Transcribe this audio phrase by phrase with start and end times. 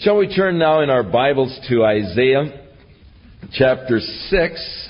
[0.00, 2.68] Shall we turn now in our Bibles to Isaiah
[3.52, 4.88] chapter 6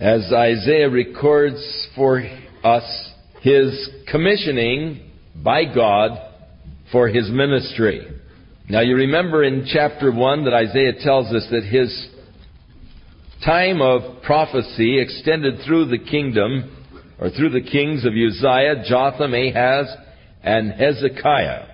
[0.00, 2.22] as Isaiah records for
[2.64, 5.10] us his commissioning
[5.44, 6.12] by God
[6.90, 8.08] for his ministry.
[8.70, 12.08] Now you remember in chapter 1 that Isaiah tells us that his
[13.44, 16.74] time of prophecy extended through the kingdom
[17.20, 19.94] or through the kings of Uzziah, Jotham, Ahaz,
[20.42, 21.67] and Hezekiah.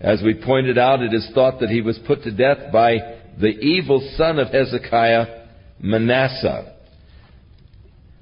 [0.00, 2.98] As we pointed out, it is thought that he was put to death by
[3.40, 5.46] the evil son of Hezekiah,
[5.80, 6.74] Manasseh.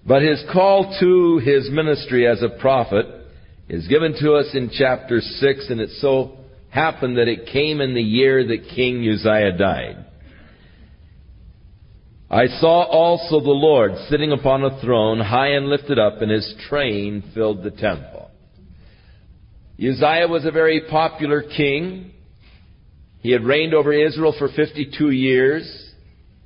[0.06, 3.06] But his call to his ministry as a prophet
[3.68, 6.38] is given to us in chapter 6, and it so
[6.70, 10.04] happened that it came in the year that King Uzziah died.
[12.30, 16.54] I saw also the Lord sitting upon a throne, high and lifted up, and his
[16.68, 18.26] train filled the temple.
[19.79, 22.12] Uzziah was a very popular king.
[23.21, 25.93] He had reigned over Israel for 52 years.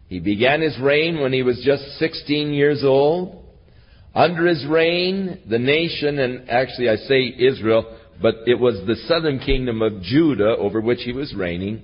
[0.08, 3.44] He began his reign when he was just 16 years old.
[4.12, 9.38] Under his reign, the nation, and actually I say Israel, but it was the southern
[9.38, 11.82] kingdom of Judah over which he was reigning.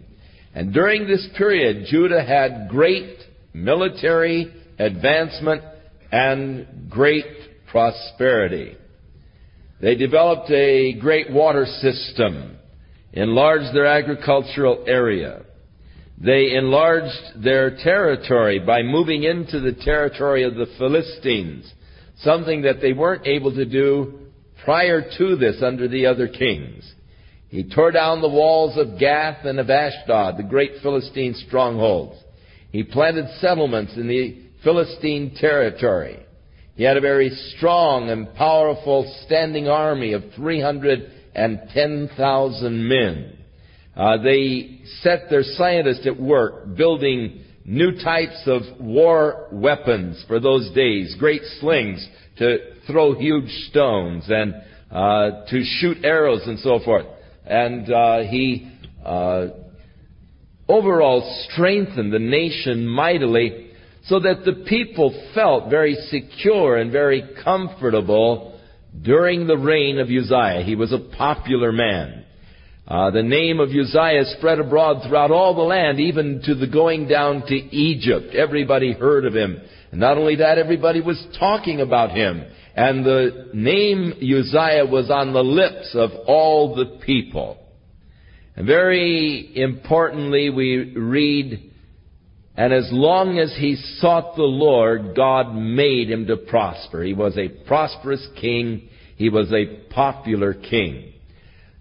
[0.52, 3.18] And during this period, Judah had great
[3.54, 5.62] military advancement
[6.10, 7.26] and great
[7.70, 8.76] prosperity.
[9.80, 12.56] They developed a great water system,
[13.12, 15.42] enlarged their agricultural area.
[16.18, 21.70] They enlarged their territory by moving into the territory of the Philistines,
[22.20, 24.20] something that they weren't able to do
[24.64, 26.90] prior to this under the other kings.
[27.48, 32.18] He tore down the walls of Gath and of Ashdod, the great Philistine strongholds.
[32.72, 36.25] He planted settlements in the Philistine territory.
[36.76, 43.32] He had a very strong and powerful standing army of 310,000 men.
[43.96, 50.70] Uh, they set their scientists at work building new types of war weapons for those
[50.74, 54.54] days, great slings to throw huge stones and
[54.90, 57.06] uh, to shoot arrows and so forth.
[57.46, 58.70] And uh, he
[59.02, 59.46] uh,
[60.68, 63.65] overall strengthened the nation mightily
[64.08, 68.58] so that the people felt very secure and very comfortable
[69.02, 70.62] during the reign of Uzziah.
[70.64, 72.24] He was a popular man.
[72.86, 77.08] Uh, the name of Uzziah spread abroad throughout all the land, even to the going
[77.08, 78.32] down to Egypt.
[78.32, 79.60] Everybody heard of him.
[79.90, 82.44] And not only that, everybody was talking about him.
[82.76, 87.58] And the name Uzziah was on the lips of all the people.
[88.54, 91.72] And very importantly, we read
[92.56, 97.02] and as long as he sought the Lord, God made him to prosper.
[97.02, 98.88] He was a prosperous king.
[99.16, 101.12] He was a popular king.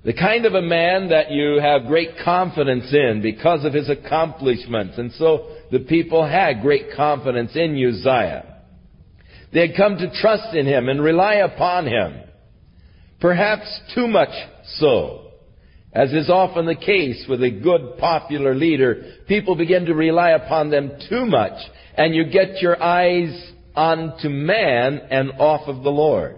[0.04, 4.98] The kind of a man that you have great confidence in because of his accomplishments.
[4.98, 8.62] And so the people had great confidence in Uzziah.
[9.54, 12.20] They had come to trust in him and rely upon him.
[13.22, 14.30] Perhaps too much
[14.76, 15.25] so.
[15.96, 20.70] As is often the case with a good popular leader, people begin to rely upon
[20.70, 21.58] them too much,
[21.98, 26.36] and you get your eyes onto man and off of the Lord.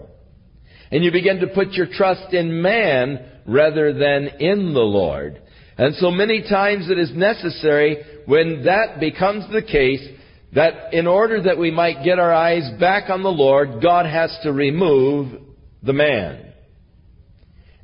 [0.92, 5.42] And you begin to put your trust in man rather than in the Lord.
[5.76, 10.08] And so many times it is necessary when that becomes the case
[10.54, 14.38] that in order that we might get our eyes back on the Lord, God has
[14.44, 15.42] to remove
[15.82, 16.47] the man.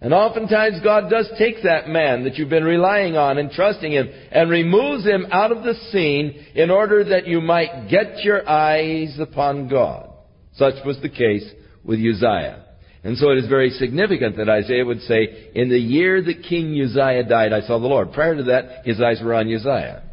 [0.03, 4.09] And oftentimes God does take that man that you've been relying on and trusting him
[4.31, 9.17] and removes him out of the scene in order that you might get your eyes
[9.17, 10.09] upon God.
[10.55, 11.49] Such was the case
[11.85, 12.65] with Uzziah.
[13.05, 16.77] And so it is very significant that Isaiah would say, in the year that King
[16.81, 18.11] Uzziah died, I saw the Lord.
[18.11, 20.03] Prior to that, his eyes were on Uzziah.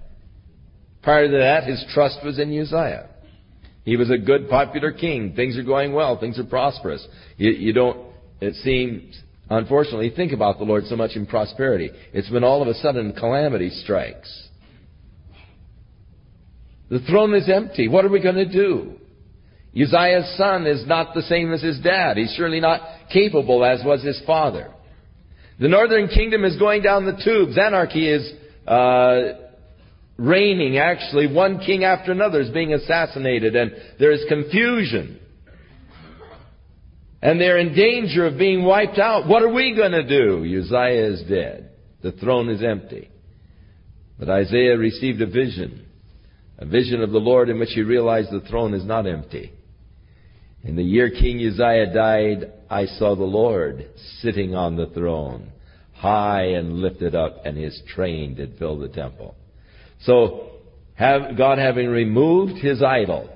[1.03, 3.09] Prior to that, his trust was in Uzziah.
[3.85, 5.35] He was a good, popular king.
[5.35, 6.19] Things are going well.
[6.19, 7.05] Things are prosperous.
[7.37, 8.07] You, you don't,
[8.41, 11.91] it seems, unfortunately, think about the Lord so much in prosperity.
[12.13, 14.49] It's when all of a sudden calamity strikes.
[16.89, 17.89] The throne is empty.
[17.89, 18.95] What are we going to do?
[19.81, 22.17] Uzziah's son is not the same as his dad.
[22.17, 22.81] He's surely not
[23.13, 24.73] capable as was his father.
[25.61, 27.57] The northern kingdom is going down the tubes.
[27.57, 28.33] Anarchy is
[28.67, 29.35] uh,
[30.17, 31.33] reigning, actually.
[31.33, 35.20] One king after another is being assassinated, and there is confusion
[37.23, 39.27] and they're in danger of being wiped out.
[39.27, 40.39] What are we going to do?
[40.39, 41.71] Uzziah is dead.
[42.03, 43.11] The throne is empty.
[44.19, 45.87] But Isaiah received a vision,
[46.59, 49.53] a vision of the Lord in which he realized the throne is not empty.
[50.63, 53.89] In the year King Uzziah died, I saw the Lord
[54.21, 55.53] sitting on the throne,
[55.95, 59.37] high and lifted up, and his train did fill the temple.
[60.03, 60.51] So,
[60.95, 63.31] have, God having removed his idol,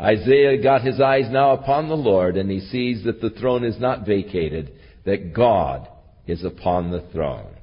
[0.00, 3.78] Isaiah got his eyes now upon the Lord, and he sees that the throne is
[3.78, 4.72] not vacated,
[5.04, 5.88] that God
[6.26, 7.54] is upon the throne.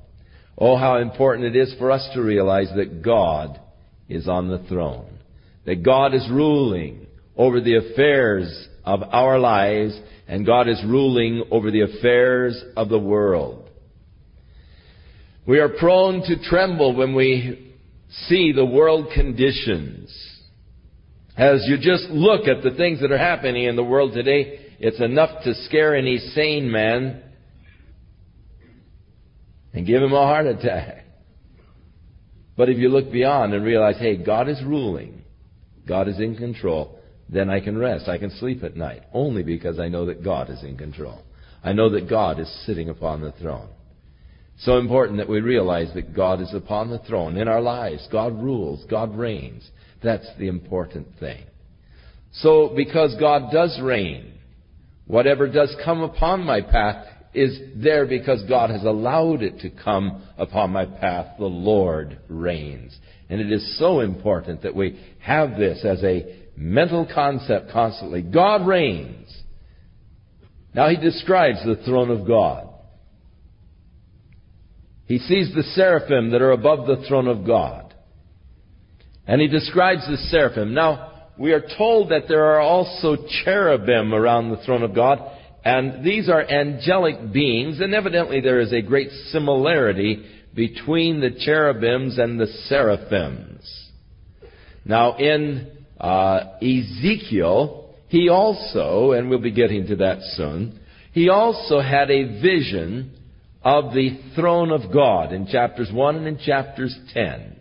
[0.58, 3.60] Oh, how important it is for us to realize that God
[4.08, 5.20] is on the throne.
[5.66, 11.72] That God is ruling over the affairs of our lives, and God is ruling over
[11.72, 13.70] the affairs of the world.
[15.46, 17.76] We are prone to tremble when we
[18.28, 20.16] see the world conditions.
[21.42, 25.02] As you just look at the things that are happening in the world today, it's
[25.02, 27.20] enough to scare any sane man
[29.74, 31.04] and give him a heart attack.
[32.56, 35.24] But if you look beyond and realize, hey, God is ruling,
[35.88, 38.08] God is in control, then I can rest.
[38.08, 41.24] I can sleep at night only because I know that God is in control.
[41.64, 43.70] I know that God is sitting upon the throne.
[44.60, 48.08] So important that we realize that God is upon the throne in our lives.
[48.12, 48.86] God rules.
[48.88, 49.68] God reigns.
[50.04, 51.44] That's the important thing.
[52.34, 54.34] So, because God does reign,
[55.06, 60.24] whatever does come upon my path is there because God has allowed it to come
[60.38, 61.38] upon my path.
[61.38, 62.98] The Lord reigns.
[63.30, 68.22] And it is so important that we have this as a mental concept constantly.
[68.22, 69.34] God reigns.
[70.74, 72.68] Now he describes the throne of God.
[75.06, 77.81] He sees the seraphim that are above the throne of God.
[79.28, 80.74] And he describes the seraphim.
[80.74, 85.20] Now, we are told that there are also cherubim around the throne of God,
[85.64, 92.18] and these are angelic beings, and evidently there is a great similarity between the cherubims
[92.18, 93.90] and the seraphims.
[94.84, 100.80] Now, in uh, Ezekiel, he also, and we'll be getting to that soon,
[101.14, 103.18] he also had a vision
[103.64, 107.61] of the throne of God in chapters 1 and in chapters 10.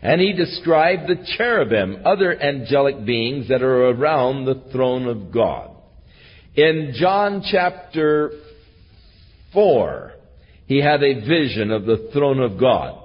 [0.00, 5.70] And he described the cherubim, other angelic beings that are around the throne of God.
[6.54, 8.30] In John chapter
[9.52, 10.12] 4,
[10.66, 13.02] he had a vision of the throne of God.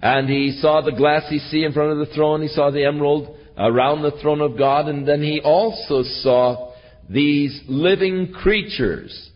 [0.00, 2.42] And he saw the glassy sea in front of the throne.
[2.42, 4.86] He saw the emerald around the throne of God.
[4.86, 6.72] And then he also saw
[7.08, 9.30] these living creatures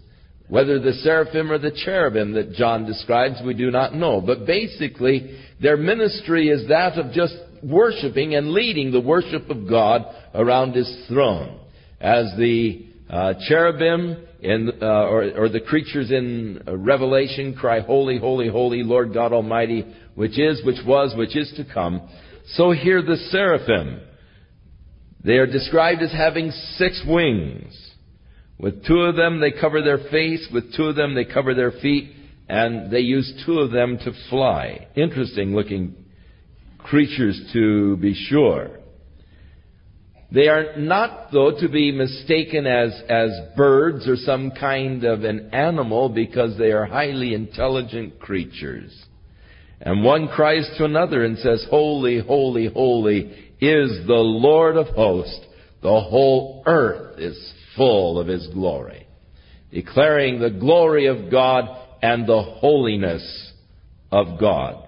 [0.49, 4.21] whether the seraphim or the cherubim that John describes, we do not know.
[4.21, 10.05] But basically, their ministry is that of just worshiping and leading the worship of God
[10.35, 11.61] around His throne.
[12.00, 18.49] As the uh, cherubim in, uh, or, or, the creatures in Revelation cry, Holy, holy,
[18.49, 19.85] holy, Lord God Almighty,
[20.15, 22.09] which is, which was, which is to come.
[22.53, 24.01] So here the seraphim.
[25.25, 27.88] They are described as having six wings.
[28.58, 30.46] With two of them, they cover their face.
[30.52, 32.12] With two of them, they cover their feet.
[32.49, 34.88] And they use two of them to fly.
[34.96, 35.94] Interesting looking
[36.78, 38.70] creatures to be sure.
[40.31, 45.50] They are not, though, to be mistaken as, as birds or some kind of an
[45.52, 48.94] animal because they are highly intelligent creatures.
[49.81, 55.46] And one cries to another and says, Holy, holy, holy is the Lord of hosts.
[55.82, 59.07] The whole earth is full of His glory,
[59.73, 61.65] declaring the glory of God
[62.03, 63.53] and the holiness
[64.13, 64.85] of God.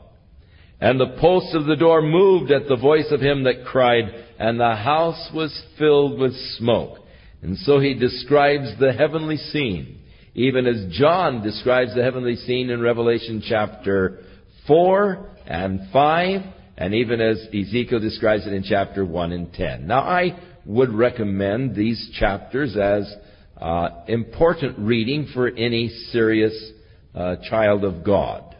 [0.80, 4.04] And the posts of the door moved at the voice of him that cried,
[4.38, 6.98] and the house was filled with smoke.
[7.42, 9.98] And so he describes the heavenly scene,
[10.34, 14.20] even as John describes the heavenly scene in Revelation chapter
[14.66, 16.40] 4 and 5,
[16.78, 19.86] and even as Ezekiel describes it in chapter 1 and 10.
[19.86, 23.12] Now I would recommend these chapters as
[23.56, 26.72] uh, important reading for any serious
[27.14, 28.56] uh, child of God.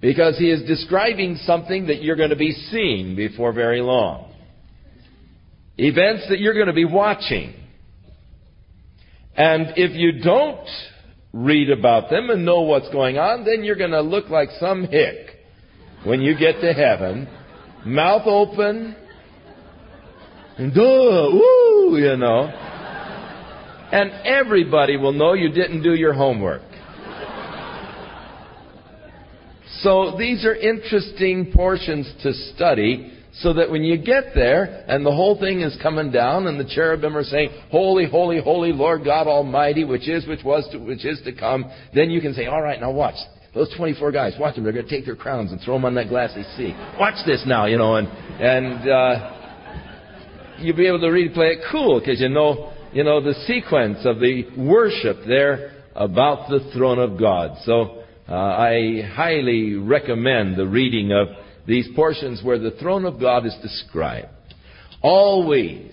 [0.00, 4.32] Because he is describing something that you're going to be seeing before very long.
[5.78, 7.54] Events that you're going to be watching.
[9.34, 10.68] And if you don't
[11.32, 14.84] read about them and know what's going on, then you're going to look like some
[14.84, 15.36] hick
[16.04, 17.28] when you get to heaven,
[17.84, 18.96] mouth open,
[20.58, 22.46] and duh, woo, you know.
[23.92, 26.62] And everybody will know you didn't do your homework.
[29.80, 35.12] So these are interesting portions to study so that when you get there and the
[35.12, 39.26] whole thing is coming down and the cherubim are saying, Holy, holy, holy Lord God
[39.26, 42.62] Almighty, which is, which was, to, which is to come, then you can say, all
[42.62, 43.16] right, now watch.
[43.54, 44.64] Those 24 guys, watch them.
[44.64, 46.74] They're going to take their crowns and throw them on that glassy sea.
[46.98, 49.35] Watch this now, you know, and, and, uh,
[50.58, 53.98] you'll be able to really play it cool because you know, you know the sequence
[54.04, 57.58] of the worship there about the throne of God.
[57.64, 61.28] So uh, I highly recommend the reading of
[61.66, 64.28] these portions where the throne of God is described.
[65.02, 65.92] Always,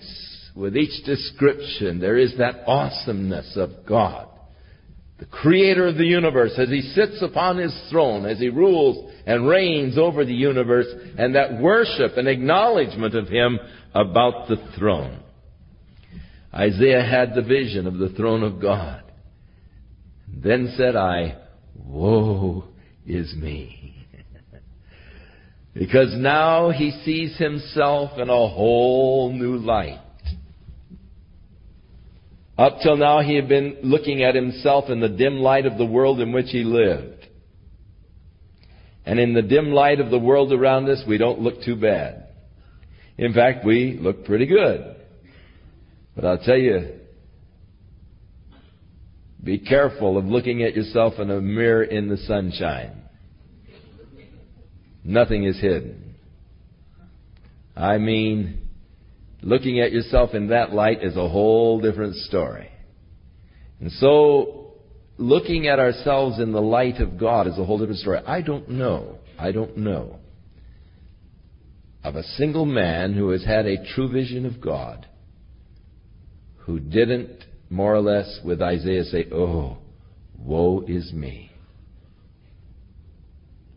[0.54, 4.28] with each description, there is that awesomeness of God
[5.18, 9.46] the creator of the universe, as he sits upon his throne, as he rules and
[9.46, 13.58] reigns over the universe, and that worship and acknowledgement of him
[13.94, 15.20] about the throne.
[16.52, 19.02] Isaiah had the vision of the throne of God.
[20.28, 21.36] Then said I,
[21.76, 22.64] Woe
[23.06, 24.06] is me.
[25.74, 30.00] because now he sees himself in a whole new light.
[32.56, 35.84] Up till now, he had been looking at himself in the dim light of the
[35.84, 37.26] world in which he lived.
[39.04, 42.23] And in the dim light of the world around us, we don't look too bad.
[43.16, 44.96] In fact, we look pretty good.
[46.14, 47.00] But I'll tell you,
[49.42, 53.02] be careful of looking at yourself in a mirror in the sunshine.
[55.04, 56.14] Nothing is hidden.
[57.76, 58.68] I mean,
[59.42, 62.70] looking at yourself in that light is a whole different story.
[63.80, 64.74] And so,
[65.18, 68.20] looking at ourselves in the light of God is a whole different story.
[68.26, 70.20] I don't know, I don't know
[72.04, 75.06] of a single man who has had a true vision of God
[76.58, 79.78] who didn't, more or less, with Isaiah say, Oh,
[80.38, 81.50] woe is me.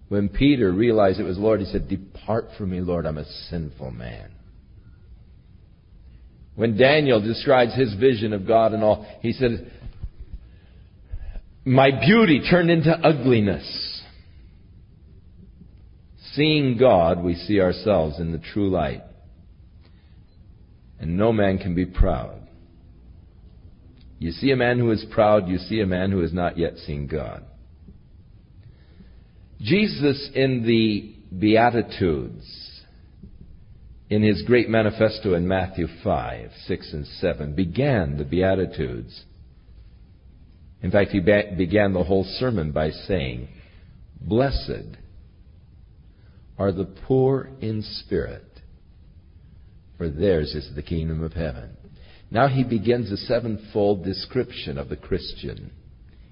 [0.10, 3.92] When Peter realized it was Lord, he said, Depart from me, Lord, I'm a sinful
[3.92, 4.32] man.
[6.56, 9.72] When Daniel describes his vision of God and all, he said,
[11.66, 13.97] My beauty turned into ugliness.
[16.38, 19.02] Seeing God, we see ourselves in the true light.
[21.00, 22.48] And no man can be proud.
[24.20, 26.78] You see a man who is proud, you see a man who has not yet
[26.78, 27.44] seen God.
[29.60, 32.46] Jesus in the Beatitudes
[34.10, 39.26] in his great manifesto in Matthew 5, 6, and 7, began the Beatitudes.
[40.84, 43.48] In fact, he began the whole sermon by saying,
[44.22, 44.98] Blessed
[46.58, 48.44] are the poor in spirit,
[49.98, 51.78] for theirs is the kingdom of heaven.
[52.30, 55.72] Now he begins a sevenfold description of the Christian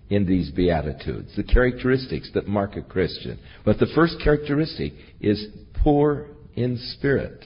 [0.09, 3.39] in these Beatitudes, the characteristics that mark a Christian.
[3.63, 5.47] But the first characteristic is
[5.83, 7.45] poor in spirit.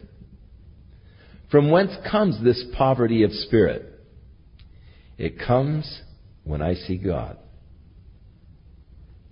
[1.52, 3.86] From whence comes this poverty of spirit?
[5.18, 6.02] It comes
[6.44, 7.38] when I see God.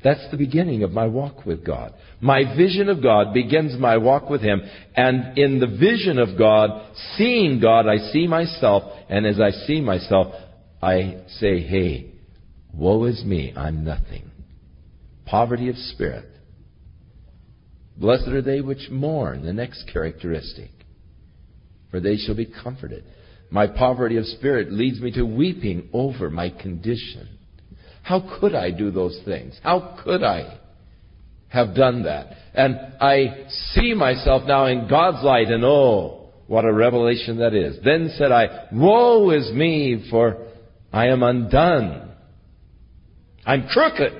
[0.07, 1.93] That's the beginning of my walk with God.
[2.21, 4.61] My vision of God begins my walk with Him.
[4.95, 8.83] And in the vision of God, seeing God, I see myself.
[9.09, 10.33] And as I see myself,
[10.81, 12.13] I say, hey,
[12.73, 14.31] woe is me, I'm nothing.
[15.25, 16.29] Poverty of spirit.
[17.97, 20.71] Blessed are they which mourn, the next characteristic
[21.91, 23.03] for they shall be comforted.
[23.49, 27.36] My poverty of spirit leads me to weeping over my condition.
[28.07, 29.59] How could I do those things?
[29.61, 30.59] How could I
[31.49, 32.27] have done that?
[32.53, 37.77] And I see myself now in God's light, and oh, what a revelation that is.
[37.83, 40.47] Then said I, Woe is me, for
[40.93, 42.13] I am undone.
[43.45, 44.13] I'm crooked.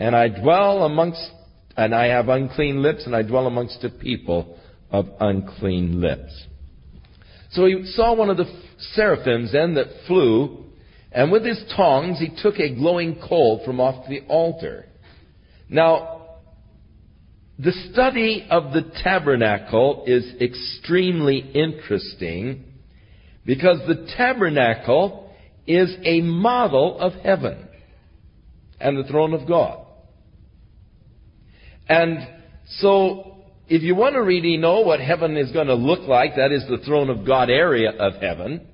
[0.00, 1.24] And I dwell amongst,
[1.76, 4.58] and I have unclean lips, and I dwell amongst a people
[4.90, 6.46] of unclean lips.
[7.52, 8.52] So he saw one of the
[8.94, 10.63] seraphims then that flew,
[11.14, 14.86] and with his tongs he took a glowing coal from off the altar.
[15.68, 16.26] Now,
[17.58, 22.64] the study of the tabernacle is extremely interesting
[23.46, 25.32] because the tabernacle
[25.66, 27.68] is a model of heaven
[28.80, 29.86] and the throne of God.
[31.88, 32.26] And
[32.78, 36.52] so if you want to really know what heaven is going to look like, that
[36.52, 38.66] is the throne of God area of heaven,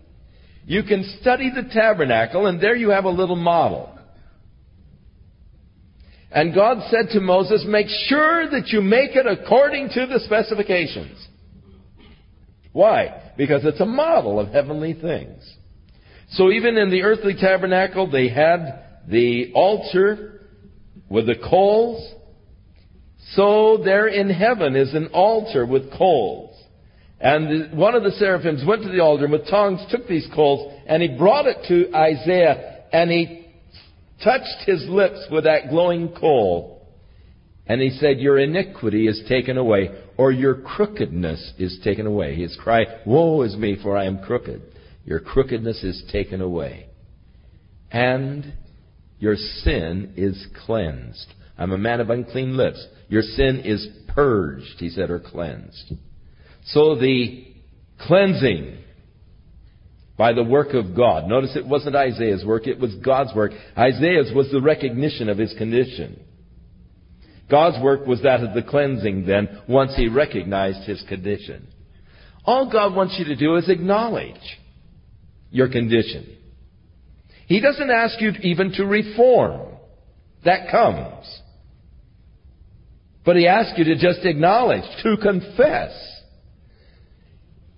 [0.64, 3.96] you can study the tabernacle, and there you have a little model.
[6.30, 11.26] And God said to Moses, Make sure that you make it according to the specifications.
[12.72, 13.32] Why?
[13.36, 15.42] Because it's a model of heavenly things.
[16.32, 20.42] So even in the earthly tabernacle, they had the altar
[21.08, 22.14] with the coals,
[23.34, 26.49] so there in heaven is an altar with coals.
[27.20, 30.72] And one of the seraphims went to the altar and with tongs took these coals
[30.86, 33.46] and he brought it to Isaiah and he
[34.24, 36.88] touched his lips with that glowing coal.
[37.66, 42.34] And he said, Your iniquity is taken away, or your crookedness is taken away.
[42.34, 44.62] His cry, Woe is me, for I am crooked.
[45.04, 46.86] Your crookedness is taken away.
[47.92, 48.54] and
[49.18, 51.34] your sin is cleansed.
[51.58, 52.84] I'm a man of unclean lips.
[53.08, 55.92] Your sin is purged, he said, or cleansed.
[56.66, 57.46] So the
[58.06, 58.78] cleansing
[60.16, 61.28] by the work of God.
[61.28, 63.52] Notice it wasn't Isaiah's work, it was God's work.
[63.76, 66.20] Isaiah's was the recognition of his condition.
[67.50, 71.66] God's work was that of the cleansing then, once he recognized his condition.
[72.44, 74.58] All God wants you to do is acknowledge
[75.50, 76.36] your condition.
[77.46, 79.74] He doesn't ask you even to reform.
[80.44, 81.26] That comes.
[83.24, 86.09] But he asks you to just acknowledge, to confess.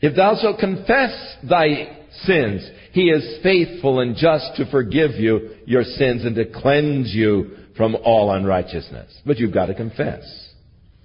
[0.02, 5.84] If thou shalt confess thy sins, he is faithful and just to forgive you your
[5.84, 9.20] sins and to cleanse you from all unrighteousness.
[9.24, 10.24] But you've got to confess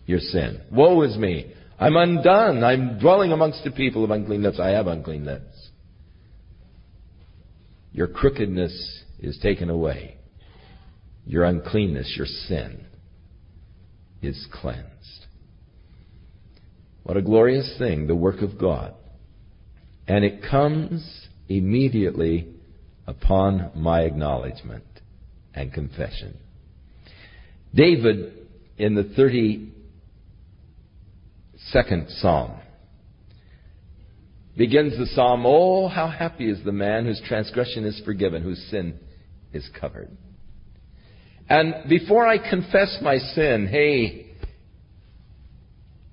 [0.08, 0.62] your sin.
[0.72, 1.54] Woe is me.
[1.80, 2.64] I'm undone.
[2.64, 4.60] I'm dwelling amongst the people of unclean lips.
[4.60, 5.70] I have unclean lips.
[7.94, 10.18] Your crookedness is taken away.
[11.26, 12.86] Your uncleanness, your sin,
[14.22, 14.97] is cleansed.
[17.08, 18.94] What a glorious thing, the work of God.
[20.10, 22.50] And it comes immediately
[23.08, 24.84] upon my acknowledgement
[25.54, 26.38] and confession.
[27.74, 28.34] David,
[28.78, 29.04] in the
[31.74, 32.60] 32nd Psalm,
[34.58, 39.00] begins the psalm, Oh, how happy is the man whose transgression is forgiven, whose sin
[39.54, 40.10] is covered.
[41.48, 44.27] And before I confess my sin, hey,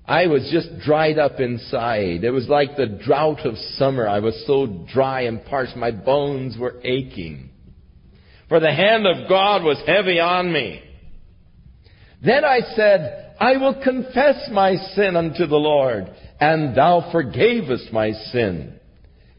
[0.06, 2.24] I was just dried up inside.
[2.24, 4.06] It was like the drought of summer.
[4.06, 5.76] I was so dry and parched.
[5.76, 7.50] My bones were aching.
[8.48, 10.82] For the hand of God was heavy on me.
[12.22, 18.12] Then I said, I will confess my sin unto the Lord, and thou forgavest my
[18.12, 18.78] sin.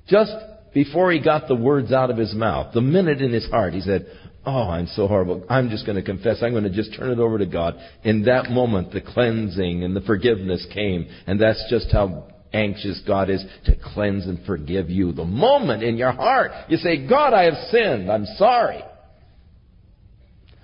[0.08, 0.34] Just
[0.74, 3.82] before he got the words out of his mouth, the minute in his heart, he
[3.82, 4.08] said,
[4.46, 5.44] Oh, I'm so horrible.
[5.50, 6.44] I'm just going to confess.
[6.44, 7.76] I'm going to just turn it over to God.
[8.04, 11.08] In that moment, the cleansing and the forgiveness came.
[11.26, 15.12] And that's just how anxious God is to cleanse and forgive you.
[15.12, 18.12] The moment in your heart you say, God, I have sinned.
[18.12, 18.84] I'm sorry.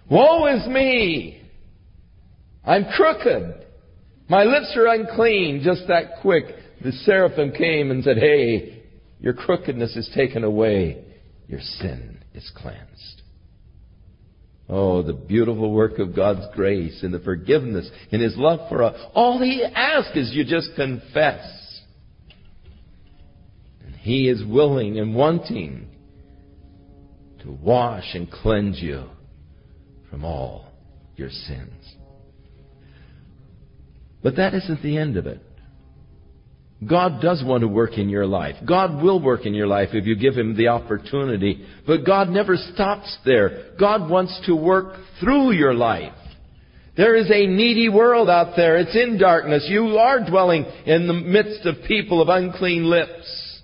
[0.10, 1.42] Woe is me.
[2.64, 3.66] I'm crooked.
[4.30, 5.62] My lips are unclean.
[5.64, 6.46] Just that quick,
[6.84, 8.84] the seraphim came and said, Hey,
[9.20, 11.04] your crookedness is taken away.
[11.48, 13.21] Your sin is cleansed.
[14.74, 18.96] Oh, the beautiful work of God's grace and the forgiveness and His love for us.
[19.14, 21.82] All He asks is you just confess.
[23.86, 25.90] And He is willing and wanting
[27.44, 29.10] to wash and cleanse you
[30.10, 30.72] from all
[31.18, 31.96] your sins.
[34.24, 35.42] But that isn't the end of it.
[36.88, 38.56] God does want to work in your life.
[38.68, 41.64] God will work in your life if you give Him the opportunity.
[41.86, 43.74] But God never stops there.
[43.80, 46.14] God wants to work through your life.
[46.98, 48.78] There is a needy world out there.
[48.78, 49.68] It's in darkness.
[49.70, 53.62] You are dwelling in the midst of people of unclean lips.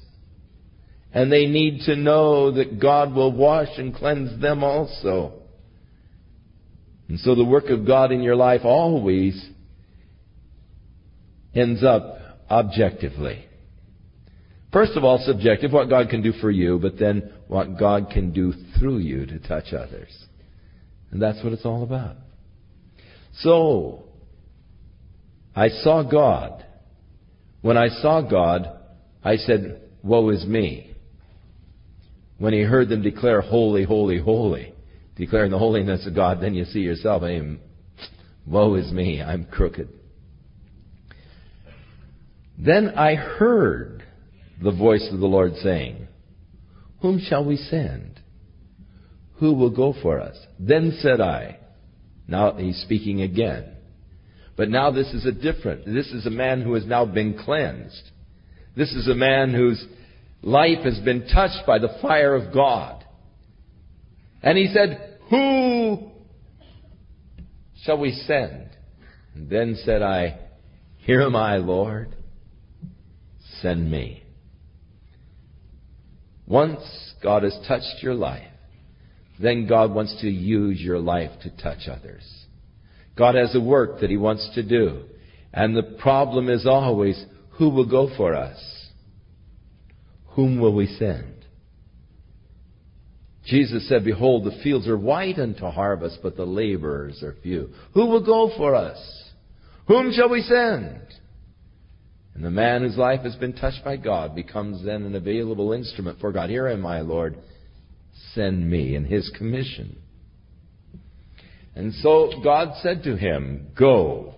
[1.12, 5.34] And they need to know that God will wash and cleanse them also.
[7.10, 9.50] And so the work of God in your life always
[11.56, 12.17] ends up
[12.50, 13.46] objectively.
[14.72, 18.32] First of all, subjective, what God can do for you, but then what God can
[18.32, 20.10] do through you to touch others.
[21.12, 22.18] And that's what it's all about.
[23.40, 24.04] So,
[25.56, 26.66] I saw God.
[27.62, 28.68] When I saw God,
[29.24, 30.96] I said, Woe is me.
[32.38, 34.74] When he heard them declare, Holy, holy, holy,
[35.16, 37.24] declaring the holiness of God, then you see yourself,
[38.46, 39.90] Woe is me, I'm crooked.
[42.58, 44.04] Then I heard
[44.62, 46.08] the voice of the Lord saying,
[47.02, 48.20] Whom shall we send?
[49.36, 50.36] Who will go for us?
[50.60, 51.60] Then said I,
[52.28, 53.74] now he's speaking again.
[54.56, 58.10] But now this is a different, this is a man who has now been cleansed.
[58.76, 59.86] This is a man whose
[60.42, 63.04] life has been touched by the fire of God.
[64.42, 66.12] And he said, Who
[67.84, 68.70] shall we send?
[69.36, 70.40] And then said I,
[70.98, 72.17] Here am I, Lord.
[73.62, 74.24] Send me.
[76.46, 76.82] Once
[77.22, 78.48] God has touched your life,
[79.40, 82.24] then God wants to use your life to touch others.
[83.18, 85.04] God has a work that He wants to do.
[85.54, 88.58] And the problem is always, who will go for us?
[90.36, 91.34] Whom will we send?
[93.46, 97.70] Jesus said, Behold, the fields are white unto harvest, but the laborers are few.
[97.94, 98.98] Who will go for us?
[99.88, 101.02] Whom shall we send?
[102.38, 106.20] And the man whose life has been touched by God becomes then an available instrument
[106.20, 106.52] for God.
[106.52, 107.36] Here am I, Lord.
[108.36, 109.98] send me in his commission.
[111.76, 114.36] And so God said to him, Go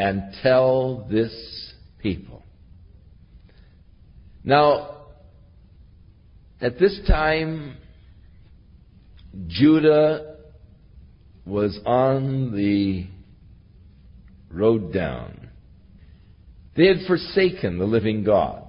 [0.00, 1.32] and tell this
[2.00, 2.42] people.
[4.42, 4.96] Now,
[6.60, 7.76] at this time,
[9.46, 10.38] Judah
[11.46, 13.06] was on the
[14.52, 15.39] road down.
[16.76, 18.64] They had forsaken the living God.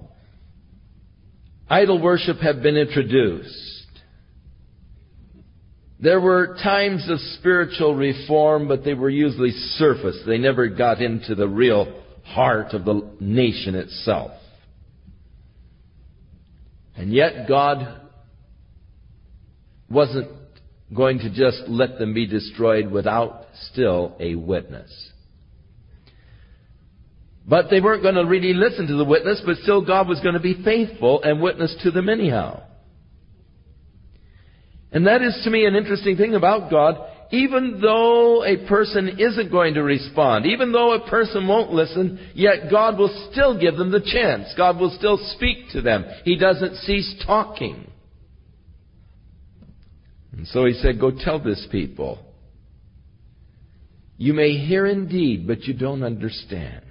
[1.69, 3.87] Idol worship had been introduced.
[5.99, 10.19] There were times of spiritual reform, but they were usually surface.
[10.25, 14.31] They never got into the real heart of the nation itself.
[16.97, 18.01] And yet God
[19.89, 20.29] wasn't
[20.93, 24.91] going to just let them be destroyed without still a witness.
[27.47, 30.35] But they weren't going to really listen to the witness, but still God was going
[30.35, 32.63] to be faithful and witness to them anyhow.
[34.91, 36.97] And that is to me an interesting thing about God.
[37.31, 42.69] Even though a person isn't going to respond, even though a person won't listen, yet
[42.69, 44.53] God will still give them the chance.
[44.57, 46.03] God will still speak to them.
[46.25, 47.89] He doesn't cease talking.
[50.33, 52.19] And so he said, Go tell this people.
[54.17, 56.83] You may hear indeed, but you don't understand.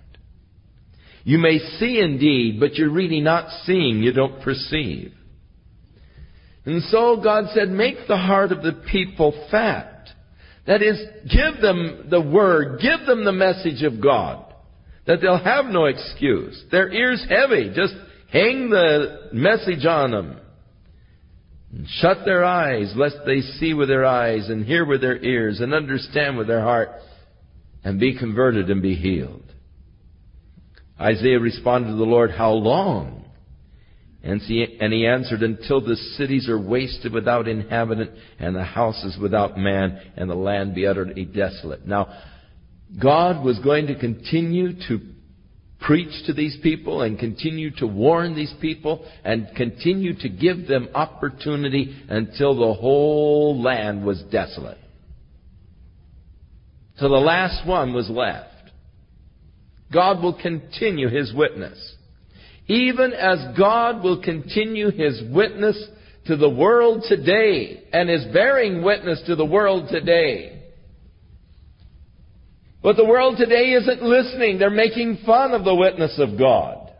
[1.24, 5.12] You may see indeed, but you're really not seeing, you don't perceive.
[6.64, 10.08] And so God said, make the heart of the people fat.
[10.66, 14.44] That is, give them the word, give them the message of God.
[15.06, 16.62] That they'll have no excuse.
[16.70, 17.94] Their ears heavy, just
[18.30, 20.38] hang the message on them.
[21.72, 25.60] And shut their eyes, lest they see with their eyes and hear with their ears
[25.60, 26.90] and understand with their heart
[27.82, 29.44] and be converted and be healed.
[31.00, 33.24] Isaiah responded to the Lord, How long?
[34.22, 39.98] And he answered, Until the cities are wasted without inhabitant, and the houses without man,
[40.16, 41.86] and the land be utterly desolate.
[41.86, 42.08] Now,
[43.02, 45.00] God was going to continue to
[45.80, 50.88] preach to these people and continue to warn these people and continue to give them
[50.94, 54.76] opportunity until the whole land was desolate.
[56.98, 58.49] Till the last one was left.
[59.92, 61.94] God will continue His witness.
[62.66, 65.82] Even as God will continue His witness
[66.26, 70.62] to the world today and is bearing witness to the world today.
[72.82, 74.58] But the world today isn't listening.
[74.58, 76.92] They're making fun of the witness of God.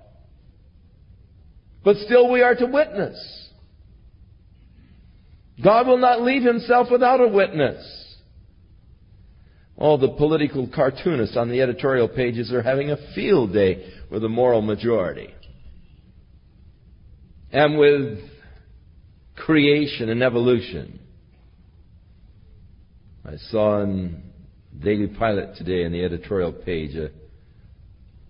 [1.85, 3.49] But still we are to witness.
[5.63, 8.00] God will not leave himself without a witness.
[9.81, 14.29] All the political cartoonists on the editorial pages are having a field day with the
[14.29, 15.35] moral majority.
[17.51, 18.19] And with
[19.37, 21.01] creation and evolution.
[23.25, 24.23] I saw in
[24.79, 27.11] Daily Pilot today in the editorial page a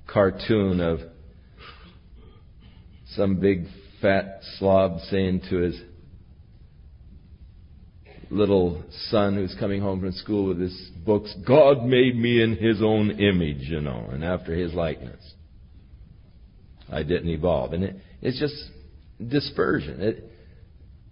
[0.07, 1.01] cartoon of
[3.17, 3.65] some big
[4.01, 5.81] fat slob saying to his
[8.31, 12.81] little son who's coming home from school with his books, God made me in his
[12.81, 15.21] own image, you know, and after his likeness.
[16.91, 17.73] I didn't evolve.
[17.73, 18.55] And it, it's just
[19.29, 20.25] dispersion it,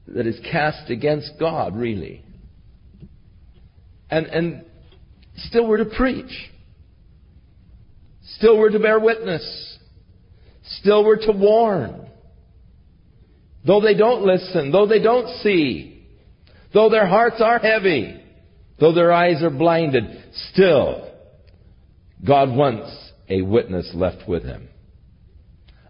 [0.08, 2.24] that is cast against God, really.
[4.10, 4.64] And, and
[5.36, 6.50] still we're to preach.
[8.36, 9.78] Still we're to bear witness.
[10.80, 12.08] Still we're to warn.
[13.66, 15.97] Though they don't listen, though they don't see,
[16.72, 18.20] though their hearts are heavy,
[18.78, 20.04] though their eyes are blinded,
[20.52, 21.08] still
[22.26, 22.90] God wants
[23.28, 24.68] a witness left with him.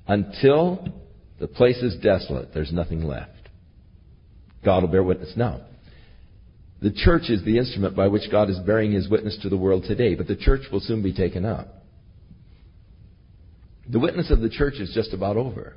[0.06, 0.88] Until
[1.38, 3.30] the place is desolate, there's nothing left.
[4.64, 5.32] God will bear witness.
[5.36, 5.62] Now,
[6.80, 9.84] the church is the instrument by which God is bearing his witness to the world
[9.84, 11.68] today, but the church will soon be taken up.
[13.88, 15.76] The witness of the church is just about over.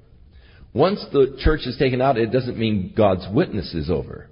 [0.74, 4.28] Once the church is taken out, it doesn't mean God's witness is over.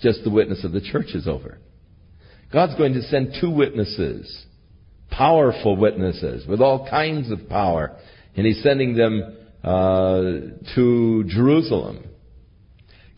[0.00, 1.58] Just the witness of the church is over.
[2.52, 4.46] God's going to send two witnesses,
[5.10, 7.96] powerful witnesses, with all kinds of power,
[8.36, 10.22] and He's sending them uh,
[10.74, 12.04] to Jerusalem.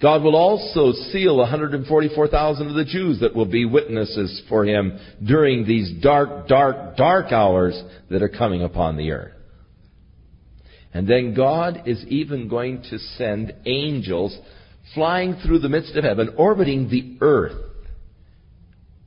[0.01, 5.67] God will also seal 144,000 of the Jews that will be witnesses for Him during
[5.67, 9.35] these dark, dark, dark hours that are coming upon the earth.
[10.93, 14.37] And then God is even going to send angels
[14.95, 17.57] flying through the midst of heaven, orbiting the earth,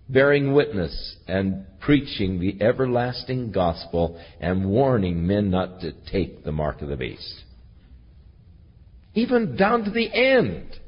[0.09, 6.81] bearing witness and preaching the everlasting gospel and warning men not to take the mark
[6.81, 7.43] of the beast.
[9.15, 10.79] Even down to the end.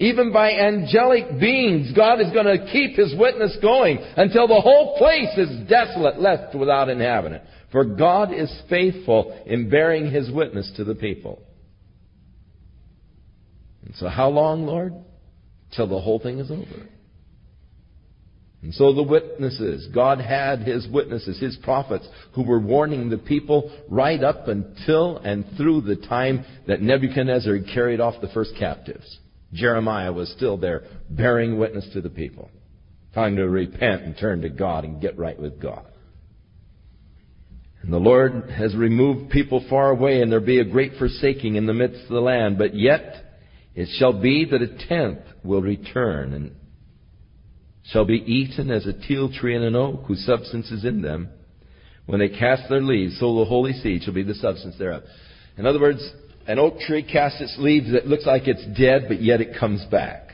[0.00, 4.96] Even by angelic beings, God is going to keep His witness going until the whole
[4.96, 7.42] place is desolate, left without inhabitant.
[7.72, 11.42] For God is faithful in bearing His witness to the people.
[13.88, 14.94] And so how long, Lord?
[15.74, 16.88] Till the whole thing is over.
[18.62, 23.72] And so the witnesses, God had His witnesses, His prophets, who were warning the people
[23.88, 29.18] right up until and through the time that Nebuchadnezzar carried off the first captives.
[29.52, 32.50] Jeremiah was still there bearing witness to the people.
[33.14, 35.86] Time to repent and turn to God and get right with God.
[37.82, 41.66] And the Lord has removed people far away and there be a great forsaking in
[41.66, 42.58] the midst of the land.
[42.58, 43.27] But yet
[43.78, 46.50] it shall be that a tenth will return and
[47.92, 51.28] shall be eaten as a teil tree and an oak whose substance is in them.
[52.04, 55.04] When they cast their leaves, so the holy seed shall be the substance thereof.
[55.56, 56.00] In other words,
[56.48, 59.84] an oak tree casts its leaves that looks like it's dead, but yet it comes
[59.84, 60.32] back.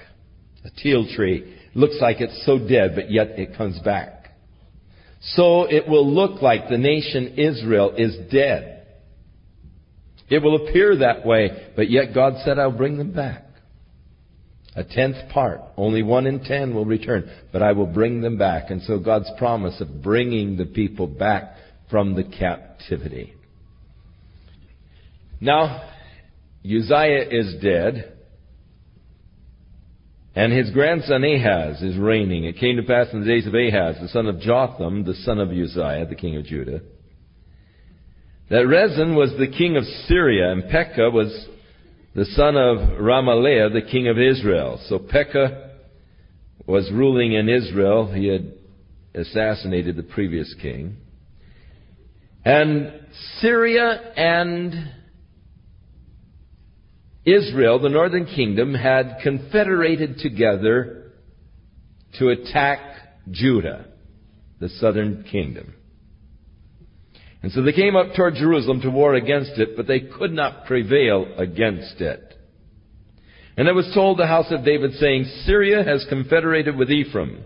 [0.65, 4.31] A teil tree looks like it's so dead, but yet it comes back.
[5.21, 8.74] So it will look like the nation Israel is dead.
[10.29, 13.45] It will appear that way, but yet God said, I'll bring them back.
[14.77, 15.61] A tenth part.
[15.77, 18.71] Only one in ten will return, but I will bring them back.
[18.71, 21.55] And so God's promise of bringing the people back
[21.91, 23.35] from the captivity.
[25.41, 25.91] Now,
[26.65, 28.17] Uzziah is dead,
[30.35, 32.45] and his grandson Ahaz is reigning.
[32.45, 35.39] It came to pass in the days of Ahaz, the son of Jotham, the son
[35.39, 36.81] of Uzziah, the king of Judah,
[38.51, 41.49] that Rezin was the king of Syria, and Pekah was
[42.15, 44.81] the son of Remaliah, the king of Israel.
[44.89, 45.71] So Pekah
[46.67, 48.13] was ruling in Israel.
[48.13, 48.53] He had
[49.15, 50.97] assassinated the previous king.
[52.45, 52.93] And
[53.41, 54.93] Syria and
[57.25, 61.13] Israel, the northern kingdom, had confederated together
[62.19, 62.81] to attack
[63.31, 63.87] Judah,
[64.61, 65.75] the southern kingdom.
[67.45, 70.65] And so they came up toward Jerusalem to war against it, but they could not
[70.65, 72.35] prevail against it.
[73.59, 77.45] And it was told the house of David saying, Syria has confederated with Ephraim.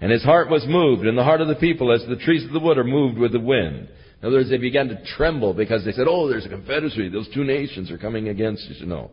[0.00, 2.50] And his heart was moved, and the heart of the people as the trees of
[2.50, 3.88] the wood are moved with the wind.
[4.20, 7.08] In other words, they began to tremble because they said, oh, there's a confederacy.
[7.08, 8.78] Those two nations are coming against us.
[8.80, 9.12] No.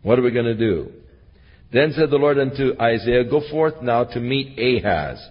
[0.00, 0.92] What are we going to do?
[1.74, 5.22] Then said the Lord unto Isaiah, Go forth now to meet Ahaz,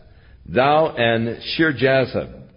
[0.46, 2.49] thou and Shear-jashub.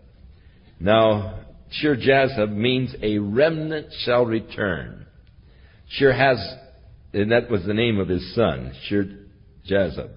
[0.82, 1.38] Now,
[1.70, 5.06] Shear-jashub means a remnant shall return.
[5.88, 6.36] Shear has,
[7.12, 10.10] and that was the name of his son, Shear-jashub.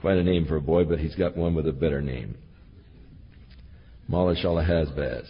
[0.00, 2.38] Quite a name for a boy, but he's got one with a better name.
[4.08, 4.40] Malach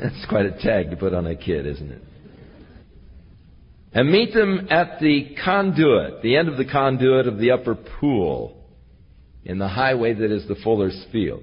[0.00, 2.02] That's quite a tag to put on a kid, isn't it?
[3.92, 8.61] And meet them at the conduit, the end of the conduit of the upper pool,
[9.44, 11.42] in the highway that is the fuller's field.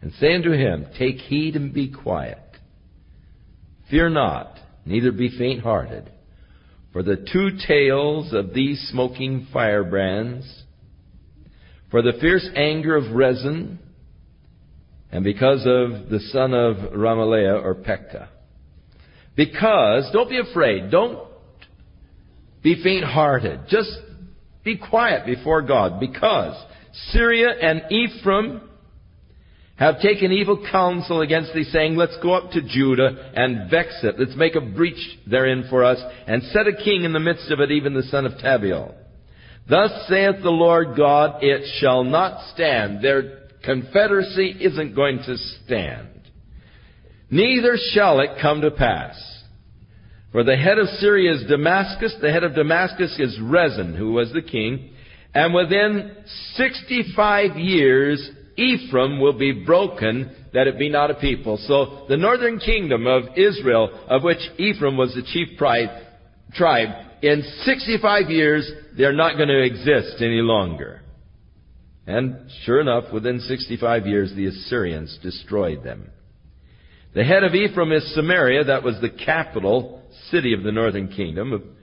[0.00, 2.38] And say unto him, Take heed and be quiet.
[3.90, 6.10] Fear not, neither be faint hearted.
[6.92, 10.64] For the two tails of these smoking firebrands
[11.90, 13.78] for the fierce anger of Rezin,
[15.10, 18.28] and because of the son of Remaliah or Pekah.
[19.36, 21.26] Because, don't be afraid, don't
[22.62, 23.60] be faint hearted.
[23.68, 23.90] Just
[24.64, 25.98] be quiet before God.
[25.98, 26.54] Because
[27.12, 28.62] Syria and Ephraim
[29.76, 34.16] have taken evil counsel against thee, saying, Let's go up to Judah and vex it.
[34.18, 37.60] Let's make a breach therein for us, and set a king in the midst of
[37.60, 38.94] it, even the son of Tabeel.
[39.68, 43.02] Thus saith the Lord God, it shall not stand.
[43.02, 46.08] Their confederacy isn't going to stand.
[47.30, 49.16] Neither shall it come to pass.
[50.32, 54.32] For the head of Syria is Damascus, the head of Damascus is Rezin, who was
[54.32, 54.90] the king,
[55.34, 56.16] and within
[56.54, 61.56] 65 years, Ephraim will be broken, that it be not a people.
[61.68, 66.88] So the northern kingdom of Israel, of which Ephraim was the chief tribe,
[67.22, 71.02] in 65 years, they're not going to exist any longer.
[72.06, 76.10] And sure enough, within 65 years, the Assyrians destroyed them.
[77.14, 78.64] The head of Ephraim is Samaria.
[78.64, 81.76] That was the capital city of the northern kingdom.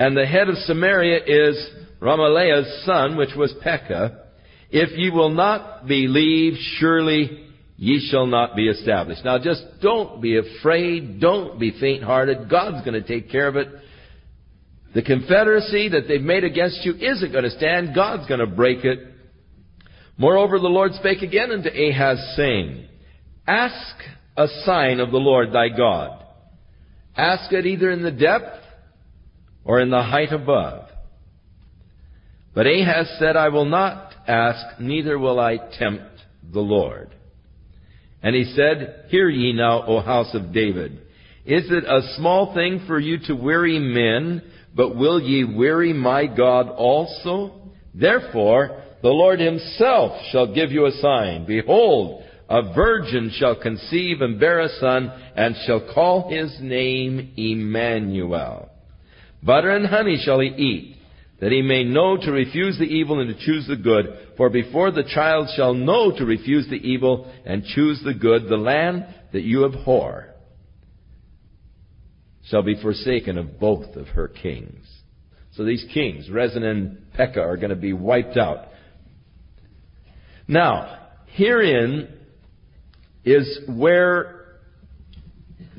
[0.00, 4.18] And the head of Samaria is Remaliah's son, which was Pekah.
[4.70, 9.26] If ye will not believe, surely ye shall not be established.
[9.26, 11.20] Now just don't be afraid.
[11.20, 12.48] Don't be faint hearted.
[12.48, 13.68] God's going to take care of it.
[14.94, 17.94] The confederacy that they've made against you isn't going to stand.
[17.94, 19.00] God's going to break it.
[20.16, 22.88] Moreover, the Lord spake again unto Ahaz, saying,
[23.46, 23.96] Ask
[24.34, 26.24] a sign of the Lord thy God.
[27.14, 28.59] Ask it either in the depth
[29.70, 30.88] or in the height above.
[32.56, 36.10] But Ahaz said, I will not ask, neither will I tempt
[36.52, 37.14] the Lord.
[38.20, 40.94] And he said, Hear ye now, O house of David.
[41.46, 44.42] Is it a small thing for you to weary men,
[44.74, 47.70] but will ye weary my God also?
[47.94, 51.46] Therefore, the Lord himself shall give you a sign.
[51.46, 58.69] Behold, a virgin shall conceive and bear a son, and shall call his name Emmanuel.
[59.42, 60.96] Butter and honey shall he eat,
[61.40, 64.06] that he may know to refuse the evil and to choose the good.
[64.36, 68.56] For before the child shall know to refuse the evil and choose the good, the
[68.56, 70.34] land that you abhor
[72.44, 74.84] shall be forsaken of both of her kings.
[75.52, 78.66] So these kings, Rezin and Pekah, are going to be wiped out.
[80.46, 82.08] Now, herein
[83.24, 84.39] is where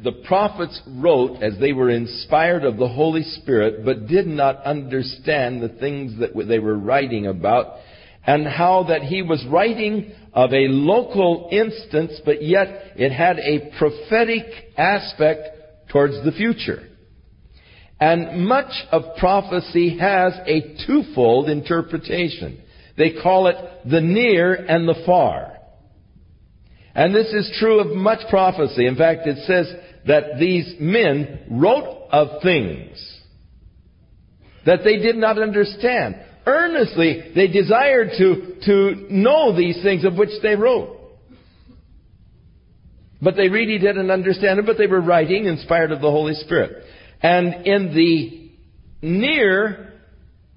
[0.04, 5.62] the prophets wrote as they were inspired of the Holy Spirit, but did not understand
[5.62, 7.78] the things that they were writing about,
[8.26, 13.72] and how that he was writing of a local instance, but yet it had a
[13.78, 14.46] prophetic
[14.78, 16.88] aspect towards the future.
[18.00, 22.62] And much of prophecy has a twofold interpretation.
[22.98, 25.58] They call it the near and the far.
[26.94, 28.86] And this is true of much prophecy.
[28.86, 29.74] In fact, it says
[30.08, 33.20] that these men wrote of things
[34.66, 36.16] that they did not understand.
[36.46, 40.98] Earnestly, they desired to, to know these things of which they wrote.
[43.22, 46.84] But they really didn't understand it, but they were writing inspired of the Holy Spirit.
[47.22, 49.94] And in the near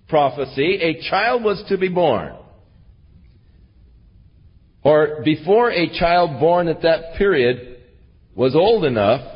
[0.08, 2.34] prophecy, a child was to be born.
[4.84, 7.78] Or before a child born at that period
[8.34, 9.30] was old enough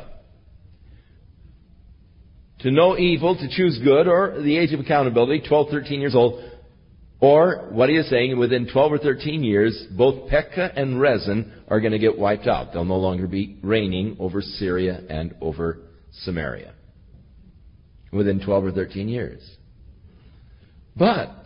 [2.59, 6.43] to know evil, to choose good, or the age of accountability, 12, 13 years old,
[7.19, 11.81] or what he is saying, within 12 or 13 years, both Pekah and Rezin are
[11.81, 12.71] going to get wiped out.
[12.71, 15.79] They'll no longer be reigning over Syria and over
[16.11, 16.73] Samaria.
[18.11, 19.41] Within 12 or 13 years.
[20.95, 21.45] But,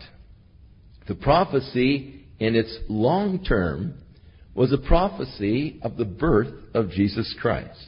[1.06, 3.94] the prophecy in its long term
[4.54, 7.86] was a prophecy of the birth of Jesus Christ.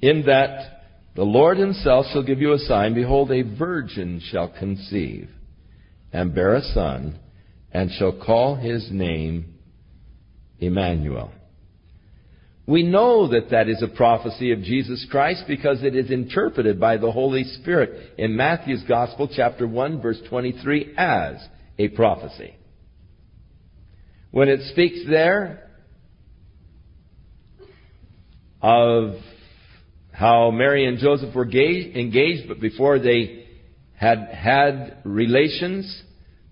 [0.00, 0.82] In that
[1.14, 2.94] the Lord himself shall give you a sign.
[2.94, 5.28] Behold, a virgin shall conceive
[6.12, 7.18] and bear a son
[7.72, 9.54] and shall call his name
[10.58, 11.30] Emmanuel.
[12.66, 16.96] We know that that is a prophecy of Jesus Christ because it is interpreted by
[16.96, 21.46] the Holy Spirit in Matthew's Gospel, chapter 1, verse 23, as
[21.78, 22.54] a prophecy.
[24.34, 25.62] When it speaks there
[28.60, 29.14] of
[30.10, 33.46] how Mary and Joseph were engaged, but before they
[33.94, 36.02] had had relations,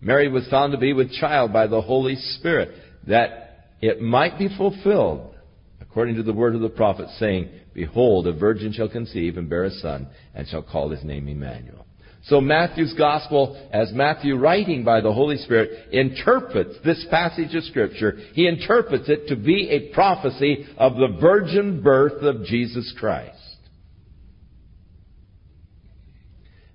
[0.00, 2.70] Mary was found to be with child by the Holy Spirit,
[3.08, 5.34] that it might be fulfilled,
[5.80, 9.64] according to the word of the prophet, saying, Behold, a virgin shall conceive and bear
[9.64, 11.84] a son, and shall call his name Emmanuel.
[12.24, 18.16] So Matthew's gospel, as Matthew writing by the Holy Spirit, interprets this passage of scripture.
[18.34, 23.38] He interprets it to be a prophecy of the virgin birth of Jesus Christ.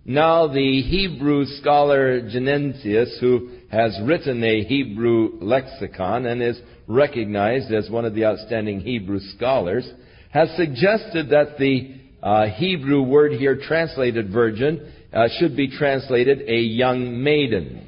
[0.03, 7.89] Now the Hebrew scholar Gesenius, who has written a Hebrew lexicon and is recognized as
[7.89, 9.89] one of the outstanding Hebrew scholars,
[10.29, 16.59] has suggested that the uh, Hebrew word here translated virgin uh, should be translated a
[16.59, 17.87] young maiden.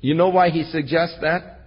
[0.00, 1.58] You know why he suggests that?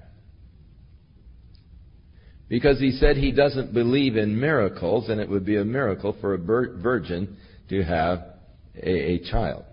[2.50, 6.34] Because he said he doesn't believe in miracles, and it would be a miracle for
[6.34, 7.38] a virgin
[7.70, 8.20] to have
[8.76, 9.66] a, a child.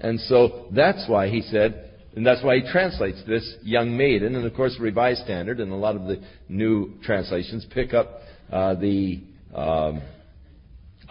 [0.00, 4.34] And so that's why he said, and that's why he translates this young maiden.
[4.34, 8.20] And of course, the Revised Standard and a lot of the new translations pick up
[8.50, 9.22] uh, the
[9.54, 10.02] um,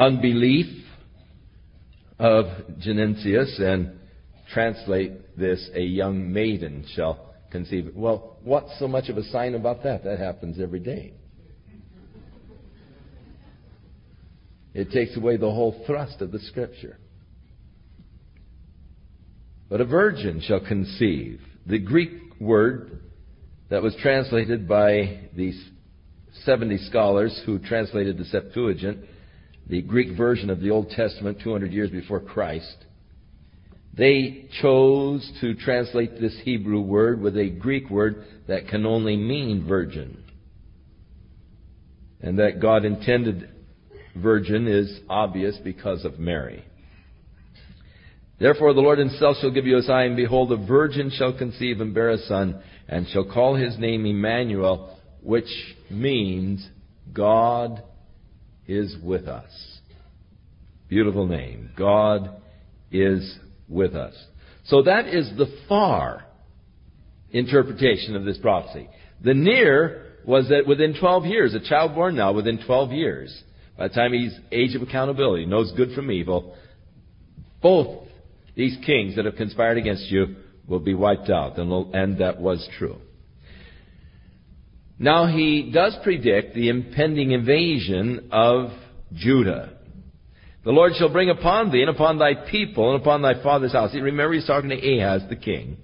[0.02, 0.66] unbelief
[2.18, 2.46] of
[2.80, 4.00] Gesenius and
[4.52, 7.92] translate this, a young maiden shall conceive.
[7.96, 10.04] Well, what's so much of a sign about that?
[10.04, 11.14] That happens every day.
[14.74, 16.98] It takes away the whole thrust of the scripture.
[19.70, 21.42] But a virgin shall conceive.
[21.68, 23.02] The Greek word
[23.70, 25.62] that was translated by these
[26.44, 29.06] 70 scholars who translated the Septuagint
[29.72, 32.76] the Greek version of the Old Testament 200 years before Christ,
[33.98, 39.66] they chose to translate this Hebrew word with a Greek word that can only mean
[39.66, 40.26] virgin.
[42.20, 43.50] And that God intended
[44.14, 46.66] virgin is obvious because of Mary.
[48.40, 50.18] Therefore the Lord himself shall give you a sign.
[50.18, 55.00] Behold, a virgin shall conceive and bear a son, and shall call his name Emmanuel,
[55.22, 55.50] which
[55.90, 56.68] means
[57.14, 57.84] God
[58.72, 59.52] is with us.
[60.88, 61.72] Beautiful name.
[61.78, 62.42] God
[62.92, 64.14] is with us.
[64.66, 66.26] So that is the far
[67.32, 68.90] interpretation of this prophecy.
[69.24, 73.44] The near was that within 12 years, a child born now within 12 years,
[73.78, 76.56] by the time he's age of accountability, knows good from evil,
[77.62, 78.08] both
[78.56, 80.36] these kings that have conspired against you
[80.68, 81.58] will be wiped out.
[81.58, 82.98] And that was true.
[85.02, 88.70] Now he does predict the impending invasion of
[89.12, 89.74] Judah.
[90.64, 93.96] The Lord shall bring upon thee and upon thy people and upon thy father's house.
[93.96, 95.78] Remember he's talking to Ahaz the king.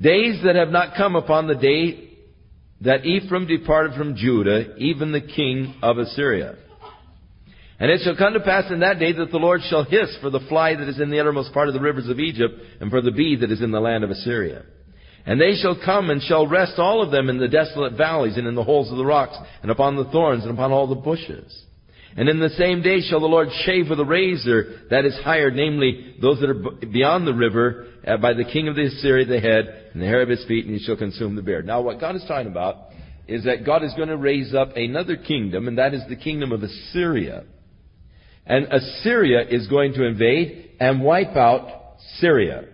[0.00, 2.10] Days that have not come upon the day
[2.82, 6.54] that Ephraim departed from Judah, even the king of Assyria.
[7.80, 10.30] And it shall come to pass in that day that the Lord shall hiss for
[10.30, 13.00] the fly that is in the uttermost part of the rivers of Egypt, and for
[13.00, 14.62] the bee that is in the land of Assyria.
[15.28, 18.46] And they shall come and shall rest all of them in the desolate valleys, and
[18.46, 21.64] in the holes of the rocks, and upon the thorns, and upon all the bushes.
[22.16, 25.54] And in the same day shall the Lord shave with a razor that is hired,
[25.54, 29.38] namely those that are beyond the river, uh, by the king of the Assyria the
[29.38, 31.66] head, and the hair of his feet, and he shall consume the beard.
[31.66, 32.86] Now what God is talking about
[33.26, 36.52] is that God is going to raise up another kingdom, and that is the kingdom
[36.52, 37.44] of Assyria.
[38.46, 42.64] And Assyria is going to invade and wipe out Syria.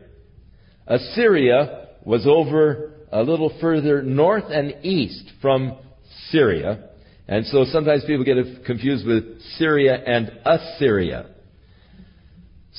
[0.87, 5.79] Assyria was over a little further north and east from
[6.31, 6.91] Syria.
[7.27, 11.27] And so sometimes people get confused with Syria and Assyria.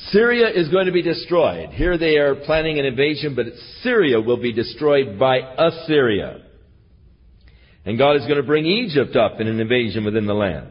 [0.10, 1.70] Syria is going to be destroyed.
[1.70, 3.46] Here they are planning an invasion, but
[3.82, 6.42] Syria will be destroyed by Assyria.
[7.86, 10.68] And God is going to bring Egypt up in an invasion within the land.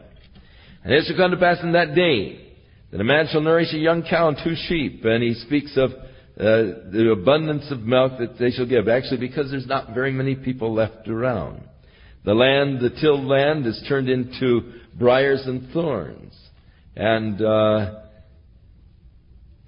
[0.83, 2.53] And it shall come to pass in that day
[2.91, 5.03] that a man shall nourish a young cow and two sheep.
[5.03, 5.91] And he speaks of
[6.37, 8.89] uh, the abundance of milk that they shall give.
[8.89, 11.63] Actually, because there's not very many people left around.
[12.25, 16.33] The land, the tilled land, is turned into briars and thorns.
[16.95, 18.01] And uh,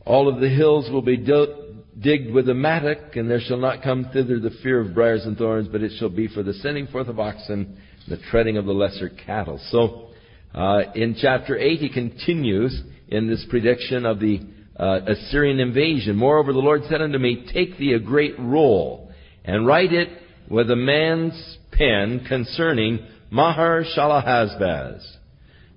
[0.05, 4.09] all of the hills will be digged with a mattock, and there shall not come
[4.11, 7.07] thither the fear of briars and thorns, but it shall be for the sending forth
[7.07, 7.77] of oxen,
[8.09, 9.59] the treading of the lesser cattle.
[9.69, 10.09] So
[10.53, 14.41] uh, in chapter 8, he continues in this prediction of the
[14.77, 16.15] uh, Assyrian invasion.
[16.15, 19.11] Moreover, the Lord said unto me, Take thee a great roll,
[19.43, 20.09] and write it
[20.49, 25.03] with a man's pen concerning Mahar Shalahazbaz.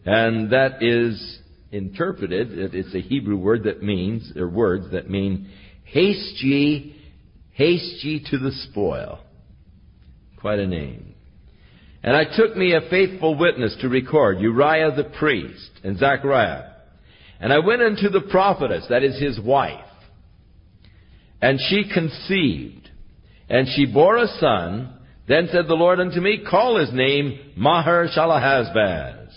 [0.04, 1.38] And that is
[1.72, 5.50] interpreted, it's a Hebrew word that means, or words that mean,
[5.84, 6.96] haste ye,
[7.52, 9.20] haste ye to the spoil.
[10.40, 11.14] Quite a name.
[12.02, 16.69] And I took me a faithful witness to record, Uriah the priest and Zachariah.
[17.40, 19.84] And I went unto the prophetess, that is his wife.
[21.40, 22.90] And she conceived.
[23.48, 24.94] And she bore a son.
[25.26, 29.28] Then said the Lord unto me, Call his name Maher Shalahazbaz.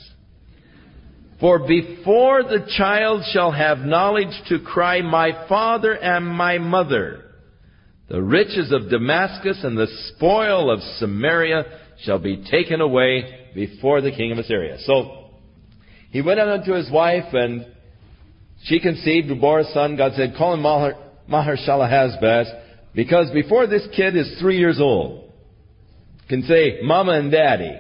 [1.40, 7.24] For before the child shall have knowledge to cry, My father and my mother,
[8.10, 11.66] the riches of Damascus and the spoil of Samaria
[12.04, 14.78] shall be taken away before the king of Assyria.
[14.86, 15.30] So
[16.12, 17.66] he went out unto his wife, and
[18.64, 19.98] she conceived and bore a son.
[19.98, 20.96] God said, Call him Maher,
[21.28, 22.62] Maher Shalahazbaz,
[22.96, 25.32] because before this kid is three years old,
[26.30, 27.78] can say Mama and Daddy,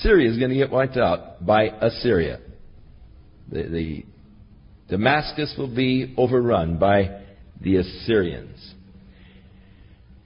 [0.00, 2.40] Syria is going to get wiped out by Assyria.
[3.50, 4.06] The, the
[4.88, 7.20] Damascus will be overrun by
[7.60, 8.74] the Assyrians.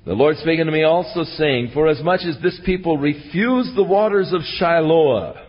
[0.05, 3.83] The Lord spake unto me also, saying, For as much as this people refuse the
[3.83, 5.45] waters of Shiloah,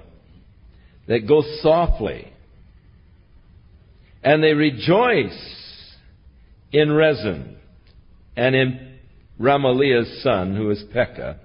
[1.07, 2.33] that go softly,
[4.23, 5.37] and they rejoice
[6.71, 7.57] in Rezin,
[8.35, 8.97] and in
[9.39, 11.39] Remaliah's son, who is Pekah.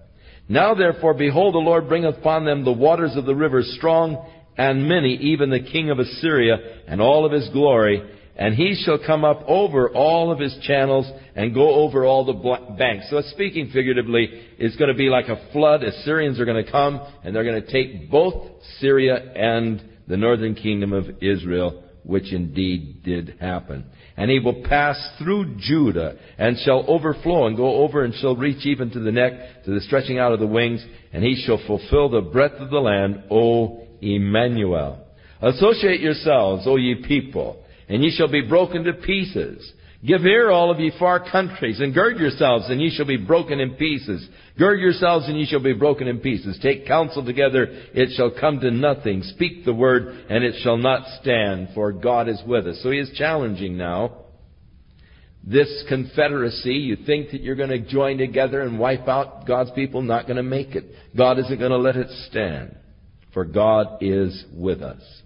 [0.48, 4.88] Now therefore, behold, the Lord bringeth upon them the waters of the river strong and
[4.88, 6.56] many, even the king of Assyria,
[6.86, 8.02] and all of his glory,
[8.36, 12.74] and he shall come up over all of his channels and go over all the
[12.76, 13.06] banks.
[13.10, 15.82] So speaking figuratively, it's going to be like a flood.
[15.82, 18.50] Assyrians are going to come and they're going to take both
[18.80, 23.84] Syria and the northern kingdom of Israel, which indeed did happen.
[24.16, 28.66] And he will pass through Judah and shall overflow and go over and shall reach
[28.66, 32.08] even to the neck, to the stretching out of the wings, and he shall fulfill
[32.08, 35.06] the breadth of the land, O Emmanuel.
[35.40, 39.72] Associate yourselves, O ye people, and ye shall be broken to pieces.
[40.04, 43.60] Give ear, all of ye far countries, and gird yourselves, and ye shall be broken
[43.60, 44.28] in pieces.
[44.58, 46.58] Gird yourselves, and ye shall be broken in pieces.
[46.60, 49.22] Take counsel together, it shall come to nothing.
[49.22, 52.80] Speak the word, and it shall not stand, for God is with us.
[52.82, 54.24] So he is challenging now.
[55.44, 60.02] This confederacy, you think that you're going to join together and wipe out God's people,
[60.02, 60.84] not going to make it.
[61.16, 62.76] God isn't going to let it stand,
[63.32, 65.21] for God is with us.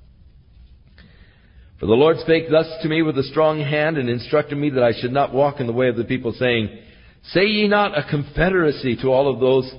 [1.86, 4.90] The Lord spake thus to me with a strong hand and instructed me that I
[5.00, 6.80] should not walk in the way of the people, saying,
[7.28, 9.72] Say ye not a confederacy to all of those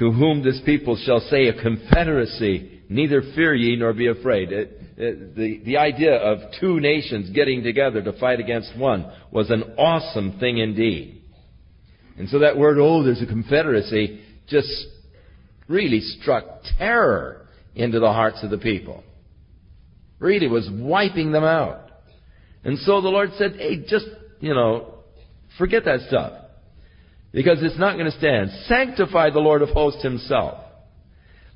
[0.00, 4.50] to whom this people shall say a confederacy, neither fear ye nor be afraid.
[4.50, 9.50] It, it, the, the idea of two nations getting together to fight against one was
[9.50, 11.22] an awesome thing indeed.
[12.18, 14.86] And so that word, oh, there's a confederacy, just
[15.68, 16.46] really struck
[16.78, 17.46] terror
[17.76, 19.04] into the hearts of the people
[20.24, 21.90] really was wiping them out.
[22.64, 24.06] And so the Lord said, hey, just,
[24.40, 24.94] you know,
[25.58, 26.32] forget that stuff.
[27.30, 28.50] Because it's not going to stand.
[28.66, 30.60] Sanctify the Lord of hosts himself.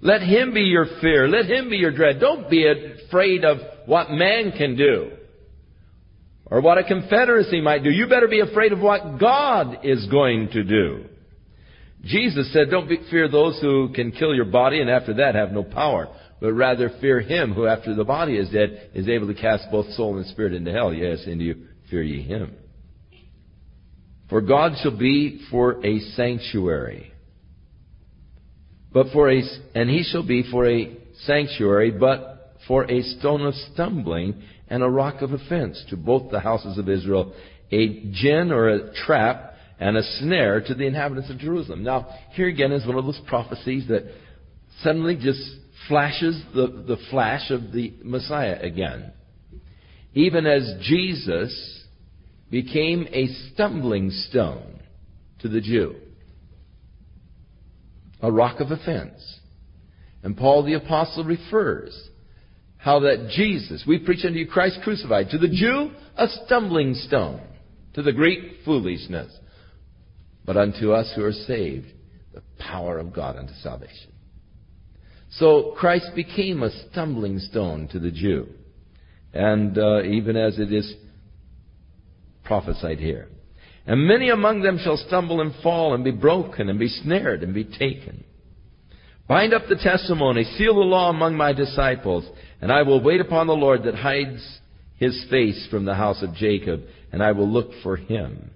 [0.00, 1.28] Let him be your fear.
[1.28, 2.20] Let him be your dread.
[2.20, 2.66] Don't be
[3.06, 5.12] afraid of what man can do.
[6.46, 7.90] Or what a confederacy might do.
[7.90, 11.04] You better be afraid of what God is going to do.
[12.04, 15.64] Jesus said, don't fear those who can kill your body and after that have no
[15.64, 16.08] power
[16.40, 19.90] but rather fear him who after the body is dead is able to cast both
[19.92, 20.92] soul and spirit into hell.
[20.92, 22.54] Yes, and you fear ye him.
[24.28, 27.12] For God shall be for a sanctuary.
[28.92, 29.42] But for a,
[29.74, 34.88] and he shall be for a sanctuary, but for a stone of stumbling and a
[34.88, 37.34] rock of offense to both the houses of Israel,
[37.70, 41.84] a gin or a trap and a snare to the inhabitants of Jerusalem.
[41.84, 44.04] Now, here again is one of those prophecies that
[44.82, 45.40] suddenly just
[45.88, 49.12] flashes the, the flash of the Messiah again.
[50.14, 51.84] Even as Jesus
[52.50, 54.80] became a stumbling stone
[55.40, 55.96] to the Jew,
[58.20, 59.38] a rock of offense.
[60.22, 61.96] And Paul the Apostle refers
[62.76, 67.40] how that Jesus, we preach unto you Christ crucified, to the Jew, a stumbling stone,
[67.94, 69.32] to the Greek, foolishness,
[70.44, 71.86] but unto us who are saved,
[72.32, 74.12] the power of God unto salvation.
[75.32, 78.48] So Christ became a stumbling stone to the Jew.
[79.32, 80.94] And uh, even as it is
[82.44, 83.28] prophesied here.
[83.86, 87.54] And many among them shall stumble and fall and be broken and be snared and
[87.54, 88.24] be taken.
[89.28, 92.26] Bind up the testimony, seal the law among my disciples,
[92.62, 94.58] and I will wait upon the Lord that hides
[94.96, 98.50] his face from the house of Jacob, and I will look for him.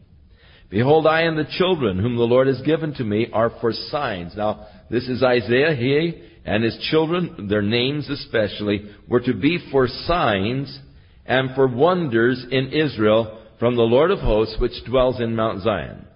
[0.70, 4.32] Behold, I and the children whom the Lord has given to me are for signs.
[4.34, 5.74] Now, this is Isaiah.
[5.74, 10.78] He and his children, their names especially, were to be for signs
[11.24, 16.06] and for wonders in Israel from the Lord of hosts which dwells in Mount Zion.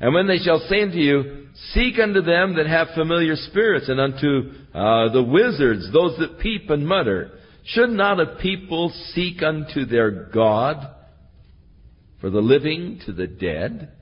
[0.00, 4.00] And when they shall say unto you, Seek unto them that have familiar spirits, and
[4.00, 9.84] unto uh, the wizards, those that peep and mutter, should not a people seek unto
[9.84, 10.84] their God
[12.20, 13.92] for the living to the dead?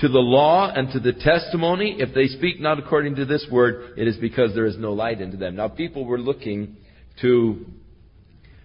[0.00, 3.96] To the law and to the testimony, if they speak not according to this word,
[3.96, 5.56] it is because there is no light into them.
[5.56, 6.76] Now, people were looking
[7.20, 7.64] to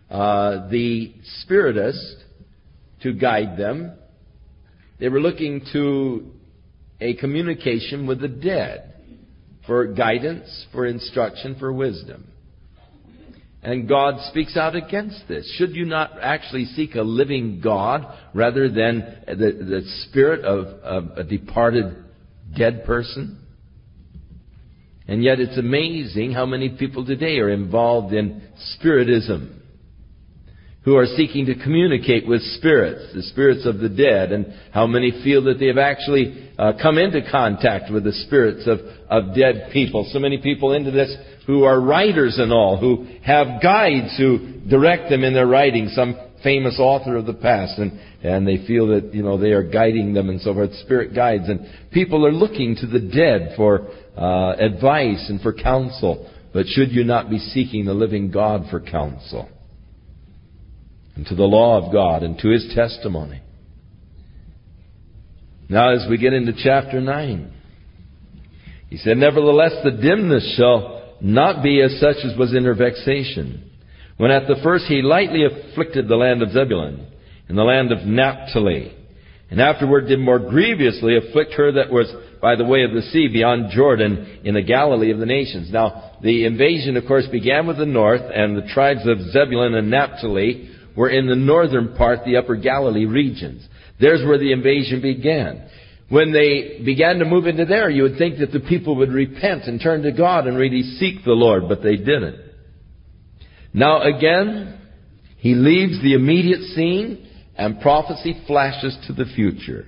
[0.10, 1.14] uh, the
[1.44, 2.16] Spiritist
[3.04, 3.94] to guide them.
[5.00, 6.32] They were looking to
[7.00, 8.94] a communication with the dead
[9.68, 12.28] for guidance, for instruction, for wisdom.
[13.62, 15.51] And God speaks out against this.
[15.57, 21.18] Should you not actually seek a living God rather than the, the spirit of, of
[21.18, 22.05] a departed
[22.55, 23.38] dead person?
[25.07, 28.43] And yet it's amazing how many people today are involved in
[28.76, 29.59] spiritism
[30.90, 35.12] who are seeking to communicate with spirits, the spirits of the dead, and how many
[35.24, 39.70] feel that they have actually uh, come into contact with the spirits of, of dead
[39.72, 40.10] people.
[40.12, 41.16] So many people into this
[41.46, 46.20] who are writers and all, who have guides who direct them in their writing, some
[46.42, 50.16] famous author of the past, and, and they feel that, you know, they are guiding
[50.16, 51.50] them and so forth, spirit guides.
[51.50, 56.32] And people are looking to the dead for uh, advice and for counsel.
[56.52, 59.50] But should you not be seeking the living God for counsel?
[61.20, 63.42] And to the law of God and to His testimony.
[65.68, 67.54] Now as we get into chapter 9,
[68.90, 73.70] he said, Nevertheless the dimness shall not be as such as was in her vexation.
[74.16, 77.06] When at the first he lightly afflicted the land of Zebulun
[77.50, 78.96] and the land of Naphtali,
[79.52, 82.08] and afterward did more grievously afflict her that was
[82.42, 85.70] by the way of the sea beyond Jordan in the Galilee of the nations.
[85.70, 89.90] Now, the invasion, of course, began with the north, and the tribes of Zebulun and
[89.90, 93.66] Naphtali were in the northern part, the upper Galilee regions.
[94.02, 95.70] There's where the invasion began.
[96.10, 99.64] When they began to move into there, you would think that the people would repent
[99.64, 102.41] and turn to God and really seek the Lord, but they didn't.
[103.74, 104.78] Now again,
[105.38, 109.86] he leaves the immediate scene and prophecy flashes to the future.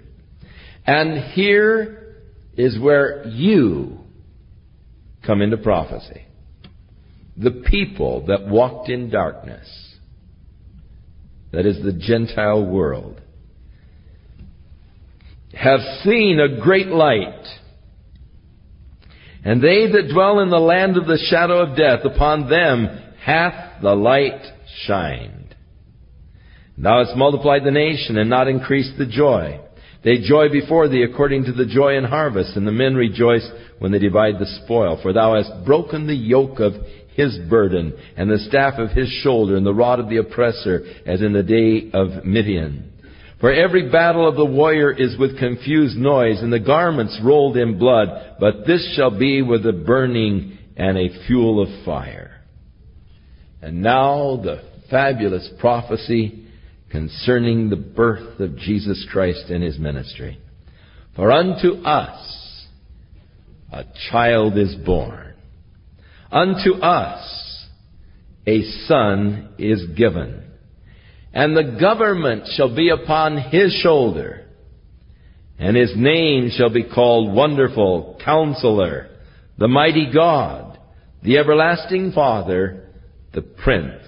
[0.88, 2.16] And here
[2.55, 3.97] is where you
[5.28, 6.22] come into prophecy.
[7.36, 9.91] The people that walked in darkness,
[11.52, 13.22] that is the Gentile world,
[15.54, 17.45] have seen a great light.
[19.43, 22.88] And they that dwell in the land of the shadow of death, upon them
[23.24, 24.41] hath the light
[24.86, 25.56] shined.
[26.78, 29.60] Thou hast multiplied the nation and not increased the joy.
[30.04, 33.47] They joy before thee according to the joy in harvest, and the men rejoice
[33.80, 34.99] when they divide the spoil.
[35.02, 36.74] For thou hast broken the yoke of
[37.14, 41.22] his burden, and the staff of his shoulder, and the rod of the oppressor, as
[41.22, 42.91] in the day of Midian.
[43.39, 47.78] For every battle of the warrior is with confused noise, and the garments rolled in
[47.78, 52.41] blood, but this shall be with a burning and a fuel of fire.
[53.62, 56.41] And now the fabulous prophecy
[56.92, 60.39] concerning the birth of Jesus Christ and his ministry.
[61.16, 62.66] For unto us
[63.72, 65.34] a child is born.
[66.32, 67.68] Unto us
[68.46, 70.44] a son is given.
[71.34, 74.46] And the government shall be upon his shoulder.
[75.58, 79.10] And his name shall be called Wonderful Counselor,
[79.58, 80.80] the Mighty God,
[81.24, 82.88] the Everlasting Father,
[83.34, 84.04] the Prince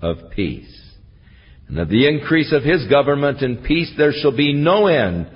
[0.00, 0.83] of Peace.
[1.68, 5.26] And of the increase of his government and peace there shall be no end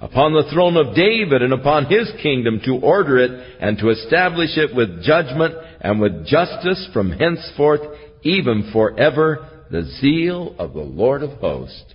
[0.00, 4.56] upon the throne of David and upon his kingdom to order it and to establish
[4.56, 7.80] it with judgment and with justice from henceforth
[8.22, 9.48] even forever.
[9.70, 11.94] The zeal of the Lord of hosts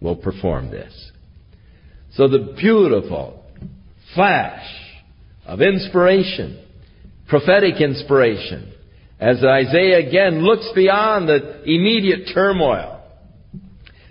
[0.00, 1.12] will perform this.
[2.14, 3.44] So the beautiful
[4.14, 4.64] flash
[5.44, 6.64] of inspiration,
[7.28, 8.72] prophetic inspiration,
[9.18, 12.93] as Isaiah again looks beyond the immediate turmoil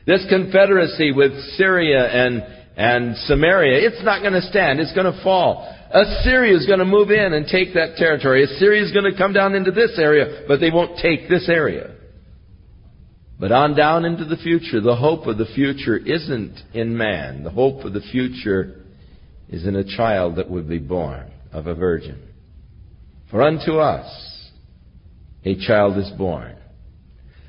[0.06, 2.44] this confederacy with Syria and,
[2.76, 4.80] and Samaria, it's not going to stand.
[4.80, 5.70] It's going to fall.
[5.92, 8.44] Assyria is going to move in and take that territory.
[8.44, 11.96] Assyria is going to come down into this area, but they won't take this area.
[13.40, 17.44] But on down into the future, the hope of the future isn't in man.
[17.44, 18.82] The hope of the future
[19.50, 22.28] is in a child that would be born of a virgin.
[23.30, 24.50] For unto us
[25.46, 26.56] a child is born.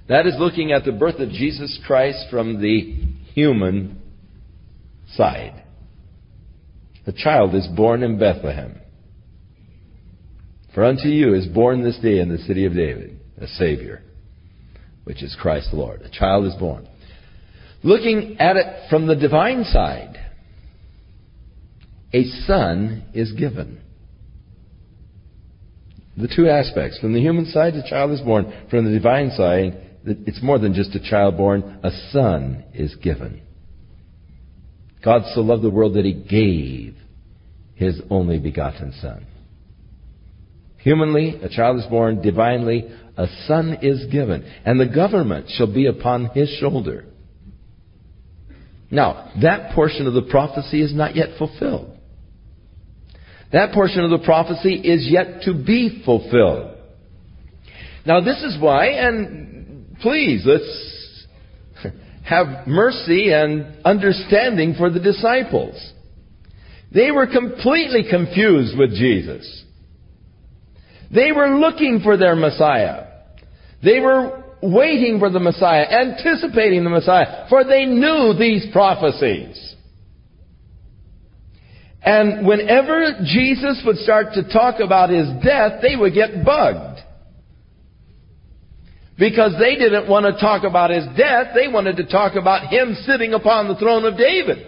[0.09, 4.03] That is looking at the birth of Jesus Christ from the human
[5.15, 5.65] side.
[7.07, 8.81] A child is born in Bethlehem.
[10.75, 14.03] For unto you is born this day in the city of David a Savior,
[15.05, 16.03] which is Christ the Lord.
[16.03, 16.89] A child is born.
[17.83, 20.19] Looking at it from the divine side,
[22.13, 23.81] a son is given.
[26.17, 26.99] The two aspects.
[27.01, 28.53] From the human side, a child is born.
[28.71, 33.41] From the divine side, it's more than just a child born, a son is given.
[35.05, 36.97] God so loved the world that he gave
[37.75, 39.27] his only begotten son.
[40.79, 42.23] Humanly, a child is born.
[42.23, 44.45] Divinely, a son is given.
[44.65, 47.07] And the government shall be upon his shoulder.
[48.91, 51.99] Now, that portion of the prophecy is not yet fulfilled.
[53.53, 56.77] That portion of the prophecy is yet to be fulfilled.
[58.07, 59.54] Now, this is why, and
[60.01, 61.27] please, let's
[62.25, 65.93] have mercy and understanding for the disciples.
[66.93, 69.65] They were completely confused with Jesus.
[71.13, 73.07] They were looking for their Messiah.
[73.83, 79.75] They were waiting for the Messiah, anticipating the Messiah, for they knew these prophecies.
[82.03, 87.01] And whenever Jesus would start to talk about his death, they would get bugged.
[89.19, 92.97] Because they didn't want to talk about his death, they wanted to talk about him
[93.07, 94.67] sitting upon the throne of David.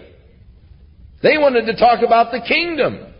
[1.21, 3.13] They wanted to talk about the kingdom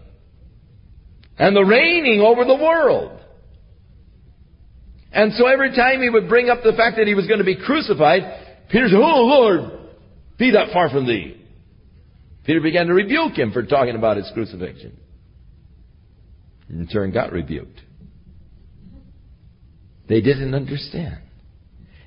[1.38, 3.20] and the reigning over the world.
[5.12, 7.46] And so every time he would bring up the fact that he was going to
[7.46, 8.22] be crucified,
[8.70, 9.72] Peter said, Oh Lord,
[10.38, 11.42] be that far from thee.
[12.46, 14.98] Peter began to rebuke him for talking about his crucifixion.
[16.70, 17.82] In turn, got rebuked.
[20.08, 21.18] They didn't understand.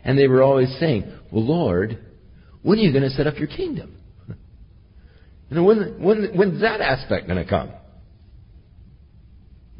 [0.05, 1.99] And they were always saying, Well, Lord,
[2.63, 3.97] when are you going to set up your kingdom?
[5.49, 7.71] You know, when, when, when's that aspect going to come?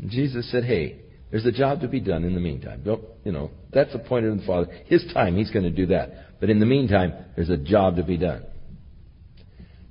[0.01, 1.01] And Jesus said, Hey,
[1.31, 2.83] there's a job to be done in the meantime.
[2.85, 4.67] Don't, you know, that's appointed in the Father.
[4.87, 6.41] His time, He's going to do that.
[6.41, 8.45] But in the meantime, there's a job to be done.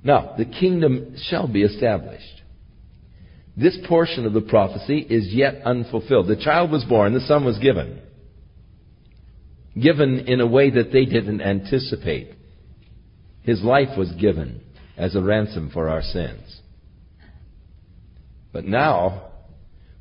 [0.02, 2.42] Now, the kingdom shall be established.
[3.56, 6.28] This portion of the prophecy is yet unfulfilled.
[6.28, 8.00] The child was born, the son was given.
[9.78, 12.34] Given in a way that they didn't anticipate.
[13.42, 14.62] His life was given
[14.96, 16.60] as a ransom for our sins.
[18.52, 19.30] But now,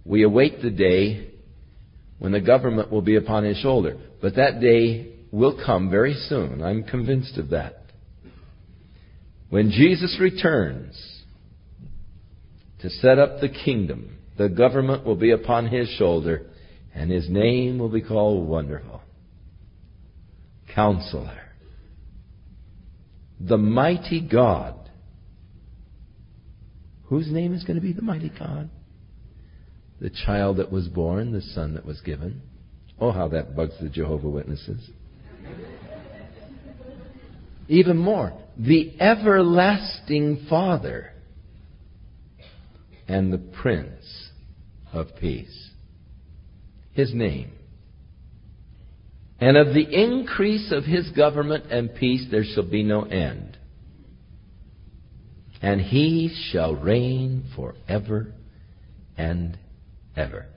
[0.03, 1.29] we await the day
[2.17, 3.97] when the government will be upon his shoulder.
[4.21, 6.61] But that day will come very soon.
[6.61, 7.75] I'm convinced of that.
[9.49, 11.23] When Jesus returns
[12.81, 16.47] to set up the kingdom, the government will be upon his shoulder,
[16.93, 18.98] and his name will be called Wonderful.
[20.79, 21.41] Counselor.
[23.41, 24.89] The mighty God.
[27.07, 28.69] Whose name is going to be the mighty God?
[29.99, 32.43] The child that was born, the son that was given.
[32.97, 34.89] Oh, how that bugs the Jehovah Witnesses.
[37.67, 41.11] Even more, the everlasting Father
[43.05, 44.29] and the Prince
[44.93, 45.71] of Peace.
[46.93, 47.51] His name.
[49.41, 53.57] And of the increase of his government and peace there shall be no end.
[55.61, 58.33] And he shall reign forever
[59.17, 59.57] and
[60.15, 60.47] ever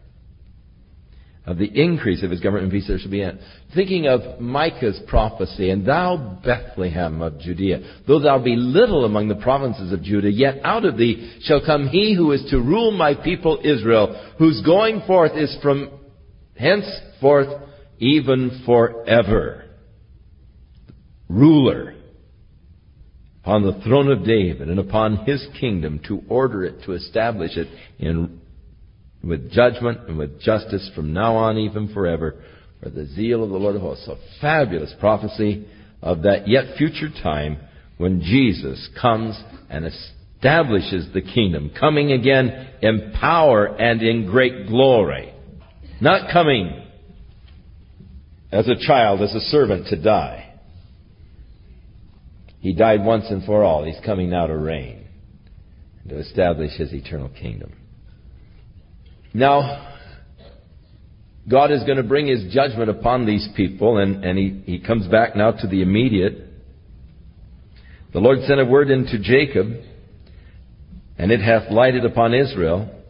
[1.45, 3.41] of the increase of his government and peace there shall be end.
[3.75, 9.35] Thinking of Micah's prophecy, and thou Bethlehem of Judea, though thou be little among the
[9.37, 13.15] provinces of Judah, yet out of thee shall come he who is to rule my
[13.15, 15.91] people Israel, whose going forth is from
[16.57, 17.49] henceforth
[17.99, 19.65] even forever.
[21.29, 21.95] Ruler
[23.43, 27.69] upon the throne of David and upon his kingdom to order it, to establish it
[27.99, 28.41] in
[29.23, 32.43] with judgment and with justice from now on, even forever,
[32.83, 34.09] for the zeal of the Lord of hosts.
[34.09, 35.67] A fabulous prophecy
[36.01, 37.59] of that yet future time
[37.99, 39.41] when Jesus comes
[39.71, 45.33] and establishes the kingdom, coming again in power and in great glory.
[46.01, 46.82] Not coming
[48.53, 50.53] as a child, as a servant to die.
[52.61, 53.85] He died once and for all.
[53.85, 55.07] He's coming now to reign
[56.03, 57.73] and to establish his eternal kingdom.
[59.35, 59.89] Now,
[61.51, 65.09] God is going to bring his judgment upon these people, and, and he, he comes
[65.09, 66.35] back now to the immediate.
[68.13, 69.69] The Lord sent a word into Jacob,
[71.19, 73.02] and it hath lighted upon Israel.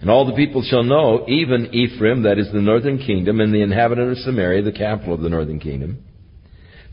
[0.00, 3.62] And all the people shall know, even Ephraim, that is the northern kingdom, and the
[3.62, 6.02] inhabitant of Samaria, the capital of the northern kingdom,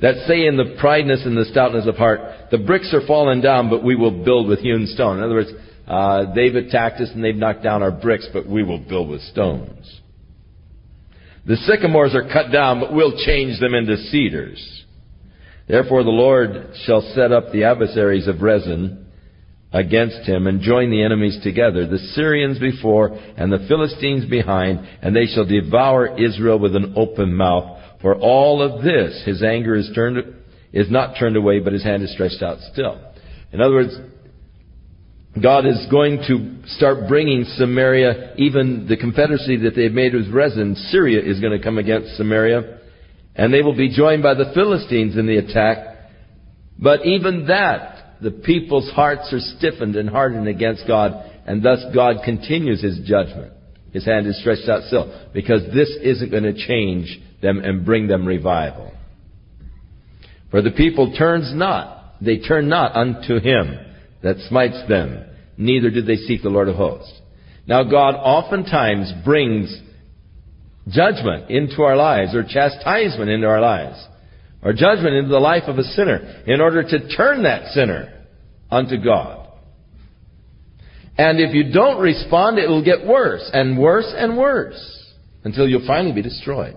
[0.01, 2.19] that say in the prideness and the stoutness of heart,
[2.51, 5.17] the bricks are fallen down, but we will build with hewn stone.
[5.17, 5.51] In other words,
[5.87, 9.21] uh, they've attacked us and they've knocked down our bricks, but we will build with
[9.21, 10.01] stones.
[11.45, 14.83] The sycamores are cut down, but we'll change them into cedars.
[15.67, 19.06] Therefore the Lord shall set up the adversaries of Rezin
[19.71, 25.15] against him and join the enemies together, the Syrians before and the Philistines behind, and
[25.15, 27.79] they shall devour Israel with an open mouth.
[28.01, 30.35] For all of this, his anger is turned,
[30.71, 32.99] is not turned away, but his hand is stretched out still.
[33.51, 33.95] In other words,
[35.41, 40.75] God is going to start bringing Samaria, even the confederacy that they've made with Rezin,
[40.89, 42.79] Syria is going to come against Samaria,
[43.35, 45.95] and they will be joined by the Philistines in the attack.
[46.79, 51.13] But even that, the people's hearts are stiffened and hardened against God,
[51.45, 53.53] and thus God continues His judgment.
[53.93, 58.07] His hand is stretched out still, because this isn't going to change them and bring
[58.07, 58.91] them revival.
[60.51, 63.77] For the people turns not, they turn not unto Him
[64.23, 65.23] that smites them,
[65.57, 67.13] neither do they seek the Lord of hosts.
[67.67, 69.81] Now God oftentimes brings
[70.89, 74.03] judgment into our lives, or chastisement into our lives,
[74.63, 78.25] or judgment into the life of a sinner, in order to turn that sinner
[78.71, 79.47] unto God.
[81.17, 85.87] And if you don't respond, it will get worse, and worse, and worse, until you'll
[85.87, 86.75] finally be destroyed.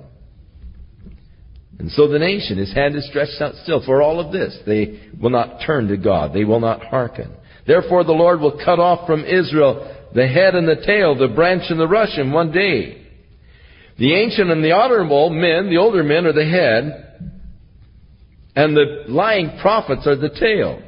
[1.79, 3.83] And so the nation, his hand is stretched out still.
[3.85, 6.35] For all of this, they will not turn to God.
[6.35, 7.33] They will not hearken.
[7.67, 11.63] Therefore the Lord will cut off from Israel the head and the tail, the branch
[11.71, 13.07] and the rush in one day.
[13.99, 17.10] The ancient and the honorable men, the older men, are the head,
[18.57, 20.83] and the lying prophets are the tail.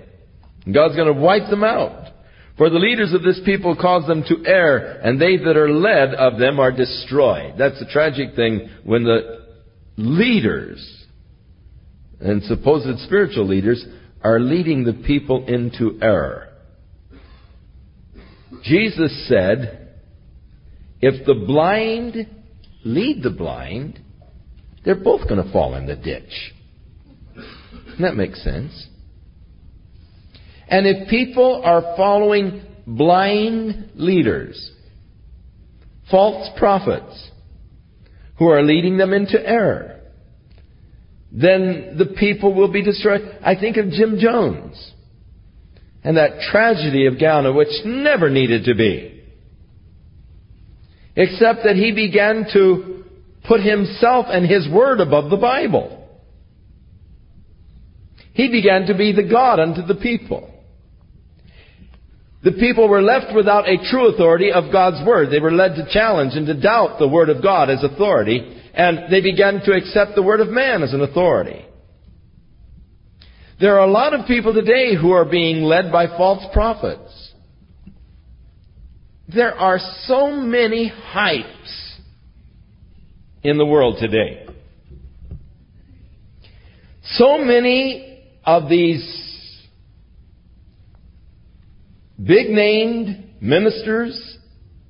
[0.72, 2.08] God's going to wipe them out.
[2.58, 6.14] For the leaders of this people cause them to err, and they that are led
[6.14, 7.54] of them are destroyed.
[7.58, 9.40] That's the tragic thing when the
[9.96, 11.06] leaders
[12.20, 13.84] and supposed spiritual leaders
[14.22, 16.48] are leading the people into error.
[18.62, 19.96] Jesus said,
[21.00, 22.28] if the blind
[22.84, 23.98] lead the blind,
[24.84, 26.54] they're both going to fall in the ditch.
[28.00, 28.88] That makes sense.
[30.68, 34.72] And if people are following blind leaders,
[36.10, 37.30] false prophets,
[38.38, 40.00] who are leading them into error,
[41.30, 43.38] then the people will be destroyed.
[43.42, 44.92] I think of Jim Jones
[46.04, 49.22] and that tragedy of Guyana, which never needed to be.
[51.14, 53.04] Except that he began to
[53.46, 56.01] put himself and his word above the Bible.
[58.32, 60.48] He began to be the God unto the people.
[62.42, 65.30] The people were left without a true authority of God's Word.
[65.30, 69.12] They were led to challenge and to doubt the Word of God as authority, and
[69.12, 71.64] they began to accept the Word of man as an authority.
[73.60, 77.32] There are a lot of people today who are being led by false prophets.
[79.32, 81.98] There are so many hypes
[83.44, 84.48] in the world today.
[87.04, 88.11] So many
[88.44, 89.02] of these
[92.22, 94.38] big named ministers,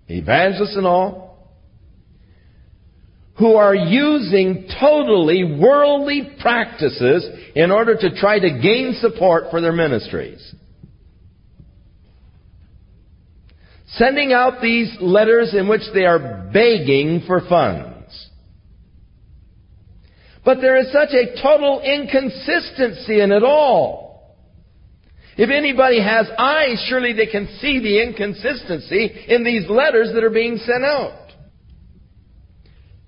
[0.09, 1.49] evangelists and all,
[3.39, 9.73] who are using totally worldly practices in order to try to gain support for their
[9.73, 10.55] ministries.
[13.95, 17.92] Sending out these letters in which they are begging for funds.
[20.45, 24.03] But there is such a total inconsistency in it all.
[25.37, 30.31] If anybody has eyes, surely they can see the inconsistency in these letters that are
[30.31, 31.23] being sent out.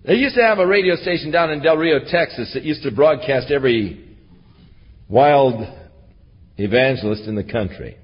[0.05, 2.91] They used to have a radio station down in Del Rio, Texas that used to
[2.91, 4.17] broadcast every
[5.09, 5.67] wild
[6.57, 7.97] evangelist in the country.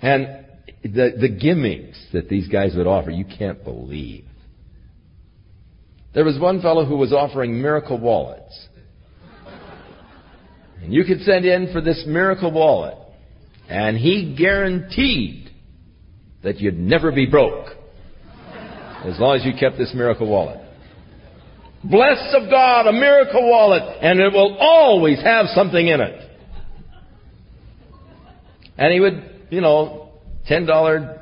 [0.00, 0.44] And
[0.82, 4.27] the, the gimmicks that these guys would offer, you can't believe.
[6.14, 8.68] There was one fellow who was offering miracle wallets.
[10.82, 12.96] And you could send in for this miracle wallet.
[13.68, 15.50] And he guaranteed
[16.42, 17.66] that you'd never be broke.
[19.04, 20.60] As long as you kept this miracle wallet.
[21.84, 26.30] Blessed of God, a miracle wallet, and it will always have something in it.
[28.76, 30.10] And he would, you know,
[30.50, 31.17] $10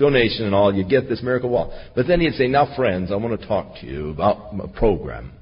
[0.00, 1.92] donation and all, you get this miracle wallet.
[1.94, 5.32] But then he'd say, now friends, I want to talk to you about a program.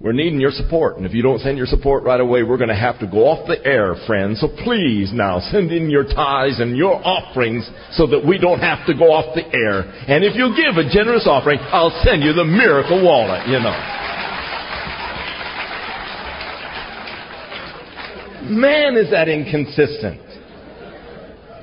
[0.00, 2.70] We're needing your support, and if you don't send your support right away, we're going
[2.70, 4.40] to have to go off the air, friends.
[4.40, 8.86] So please now send in your tithes and your offerings so that we don't have
[8.86, 9.80] to go off the air.
[10.08, 13.76] And if you give a generous offering, I'll send you the miracle wallet, you know.
[18.48, 20.29] Man, is that inconsistent.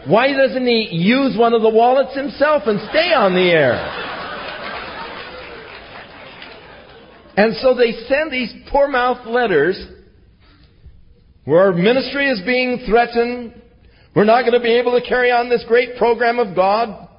[0.07, 3.73] Why doesn't he use one of the wallets himself and stay on the air?
[7.35, 9.77] And so they send these poor mouth letters
[11.43, 13.61] where our ministry is being threatened.
[14.15, 17.09] We're not going to be able to carry on this great program of God.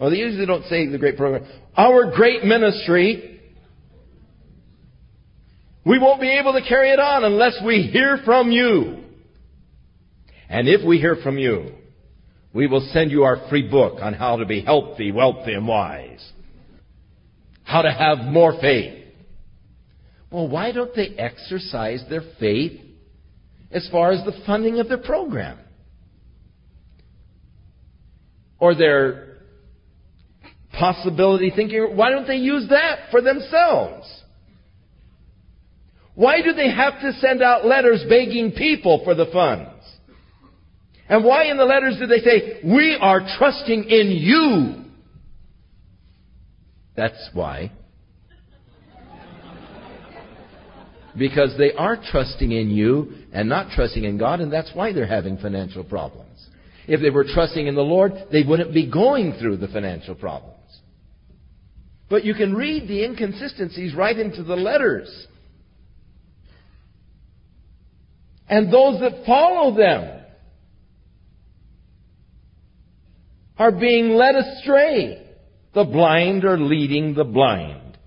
[0.00, 1.46] Well, they usually don't say the great program.
[1.76, 3.40] Our great ministry.
[5.86, 9.03] We won't be able to carry it on unless we hear from you.
[10.48, 11.72] And if we hear from you,
[12.52, 16.32] we will send you our free book on how to be healthy, wealthy, and wise
[17.64, 19.02] how to have more faith.
[20.30, 22.80] Well, why don't they exercise their faith
[23.70, 25.58] as far as the funding of their program?
[28.58, 29.38] Or their
[30.78, 34.06] possibility thinking, why don't they use that for themselves?
[36.14, 39.73] Why do they have to send out letters begging people for the funds?
[41.08, 44.84] And why in the letters do they say, we are trusting in you
[46.96, 47.72] that's why.
[51.16, 55.06] Because they are trusting in you and not trusting in God, and that's why they're
[55.06, 56.48] having financial problems.
[56.86, 60.58] If they were trusting in the Lord, they wouldn't be going through the financial problems.
[62.10, 65.26] But you can read the inconsistencies right into the letters.
[68.48, 70.23] And those that follow them
[73.58, 75.26] are being led astray.
[75.74, 77.98] The blind are leading the blind.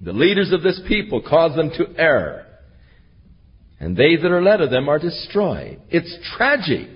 [0.00, 2.46] The leaders of this people cause them to err.
[3.78, 5.80] And they that are led of them are destroyed.
[5.90, 6.88] It's tragic.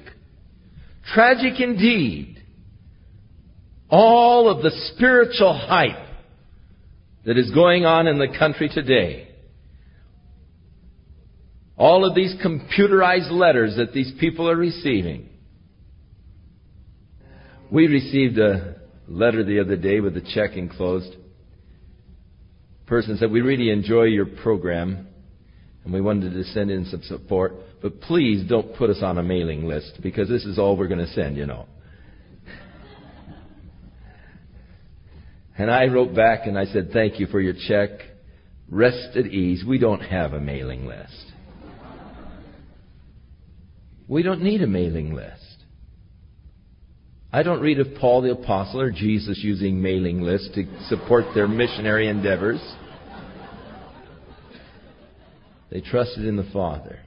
[1.15, 2.43] Tragic indeed.
[3.89, 6.07] All of the spiritual hype
[7.25, 9.29] that is going on in the country today.
[11.77, 15.29] All of these computerized letters that these people are receiving.
[17.71, 18.77] We received a
[19.09, 21.17] letter the other day with the check enclosed.
[22.87, 25.09] person said, we really enjoy your program
[25.85, 29.23] and we wanted to send in some support, but please don't put us on a
[29.23, 31.67] mailing list because this is all we're going to send, you know.
[35.59, 38.01] And I wrote back and I said, thank you for your check.
[38.69, 39.65] Rest at ease.
[39.67, 41.33] We don't have a mailing list.
[44.07, 45.46] We don't need a mailing list.
[47.37, 51.47] I don't read of Paul the Apostle or Jesus using mailing lists to support their
[51.47, 52.59] missionary endeavors.
[55.71, 57.01] They trusted in the Father.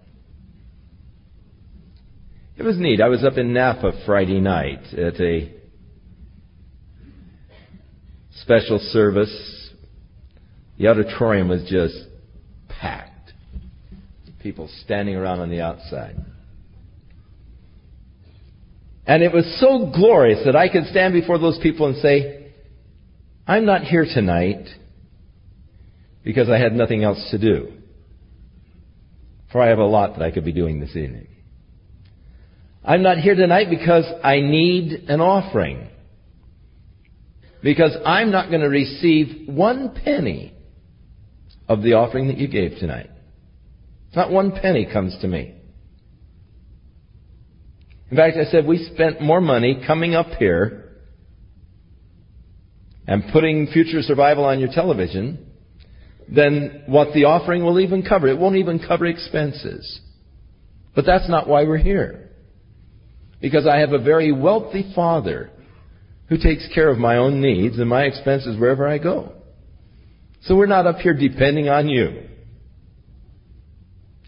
[2.57, 3.01] It was neat.
[3.01, 5.51] I was up in Napa Friday night at a
[8.43, 9.71] special service.
[10.77, 11.95] The auditorium was just
[12.67, 13.33] packed.
[14.43, 16.23] People standing around on the outside.
[19.09, 22.51] And it was so glorious that I could stand before those people and say,
[23.47, 24.67] I'm not here tonight
[26.23, 27.73] because I had nothing else to do.
[29.51, 31.27] For I have a lot that I could be doing this evening.
[32.85, 35.89] I'm not here tonight because I need an offering.
[37.63, 40.53] Because I'm not going to receive one penny
[41.67, 43.09] of the offering that you gave tonight.
[44.15, 45.58] Not one penny comes to me.
[48.11, 50.89] In fact, I said we spent more money coming up here
[53.07, 55.47] and putting future survival on your television
[56.27, 58.27] than what the offering will even cover.
[58.27, 59.99] It won't even cover expenses.
[60.95, 62.29] But that's not why we're here.
[63.41, 65.51] Because I have a very wealthy father
[66.27, 69.33] who takes care of my own needs and my expenses wherever I go.
[70.43, 72.23] So we're not up here depending on you.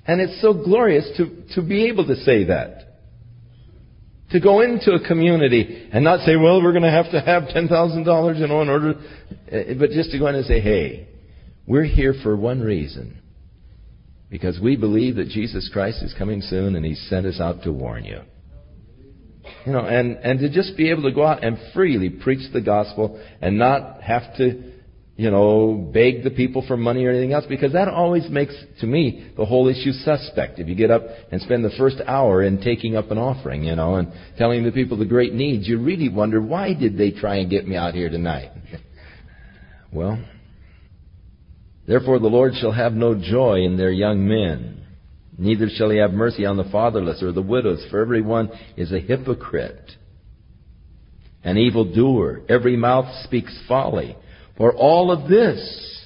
[0.06, 2.91] And it's so glorious to, to be able to say that.
[4.32, 7.44] To go into a community and not say, well, we're going to have to have
[7.44, 8.94] $10,000, you know, in order,
[9.50, 11.08] eh, but just to go in and say, hey,
[11.68, 13.18] we're here for one reason.
[14.30, 17.74] Because we believe that Jesus Christ is coming soon and He sent us out to
[17.74, 18.22] warn you.
[19.66, 22.62] You know, and, and to just be able to go out and freely preach the
[22.62, 24.71] gospel and not have to
[25.22, 28.88] you know, beg the people for money or anything else because that always makes, to
[28.88, 30.58] me, the whole issue suspect.
[30.58, 33.76] If you get up and spend the first hour in taking up an offering, you
[33.76, 37.36] know, and telling the people the great needs, you really wonder, why did they try
[37.36, 38.50] and get me out here tonight?
[39.94, 40.18] well,
[41.88, 44.88] therefore the Lord shall have no joy in their young men,
[45.38, 48.92] neither shall he have mercy on the fatherless or the widows, for every one is
[48.92, 49.92] a hypocrite,
[51.44, 52.42] an evildoer.
[52.50, 54.18] Every mouth speaks folly.
[54.62, 56.06] For all of this,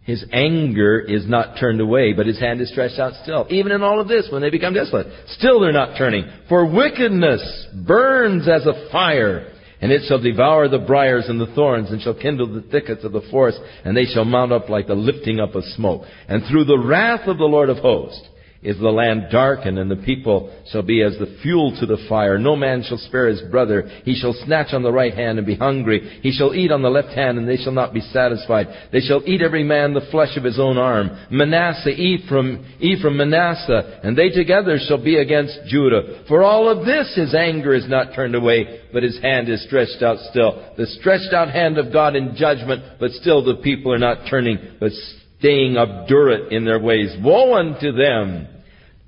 [0.00, 3.46] his anger is not turned away, but his hand is stretched out still.
[3.50, 6.24] Even in all of this, when they become desolate, still they're not turning.
[6.48, 9.52] For wickedness burns as a fire,
[9.82, 13.12] and it shall devour the briars and the thorns, and shall kindle the thickets of
[13.12, 16.04] the forest, and they shall mount up like the lifting up of smoke.
[16.28, 18.26] And through the wrath of the Lord of hosts,
[18.62, 22.38] is the land darkened, and the people shall be as the fuel to the fire.
[22.38, 23.88] No man shall spare his brother.
[24.04, 26.20] He shall snatch on the right hand and be hungry.
[26.22, 28.68] He shall eat on the left hand, and they shall not be satisfied.
[28.92, 31.10] They shall eat every man the flesh of his own arm.
[31.30, 36.24] Manasseh, Ephraim, Ephraim, Manasseh, and they together shall be against Judah.
[36.28, 40.02] For all of this his anger is not turned away, but his hand is stretched
[40.02, 40.72] out still.
[40.76, 44.58] The stretched out hand of God in judgment, but still the people are not turning,
[44.78, 44.92] but
[45.40, 47.12] staying obdurate in their ways.
[47.20, 48.46] Woe unto them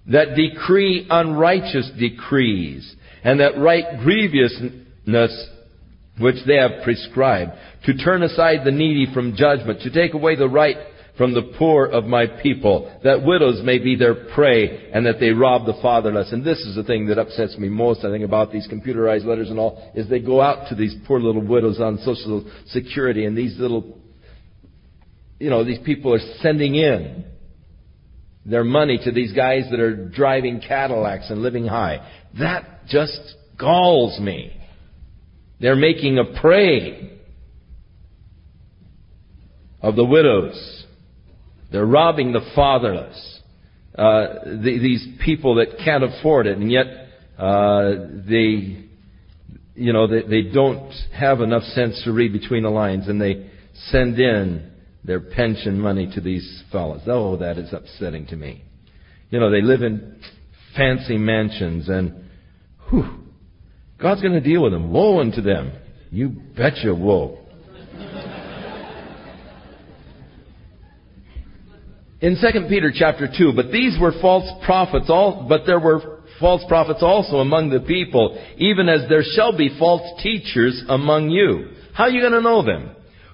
[0.09, 5.49] that decree unrighteous decrees, and that write grievousness
[6.21, 7.53] which they have prescribed,
[7.85, 10.77] to turn aside the needy from judgment, to take away the right
[11.17, 15.31] from the poor of my people, that widows may be their prey, and that they
[15.31, 16.33] rob the fatherless.
[16.33, 19.49] And this is the thing that upsets me most, I think, about these computerized letters
[19.49, 23.39] and all, is they go out to these poor little widows on Social Security, and
[23.39, 23.97] these little,
[25.39, 27.25] you know, these people are sending in
[28.47, 32.07] their money to these guys that are driving Cadillacs and living high.
[32.39, 33.21] That just
[33.59, 34.61] galls me.
[35.61, 37.19] They're making a prey
[39.81, 40.85] of the widows.
[41.73, 43.41] They're robbing the fatherless.
[43.97, 46.87] Uh, the, these people that can't afford it, and yet
[47.39, 47.93] uh,
[48.29, 48.87] they,
[49.75, 53.49] you know, they, they don't have enough sense to read between the lines, and they
[53.91, 54.73] send in
[55.05, 57.03] their pension money to these fellows.
[57.07, 58.65] Oh, that is upsetting to me.
[59.31, 60.21] You know, they live in
[60.77, 62.25] fancy mansions and,
[62.89, 63.25] whew,
[64.01, 64.93] God's going to deal with them.
[64.93, 65.73] Woe unto them.
[66.11, 67.39] You betcha woe.
[72.21, 76.63] In 2 Peter chapter 2, but these were false prophets, all, but there were false
[76.69, 81.69] prophets also among the people, even as there shall be false teachers among you.
[81.93, 82.91] How are you going to know them?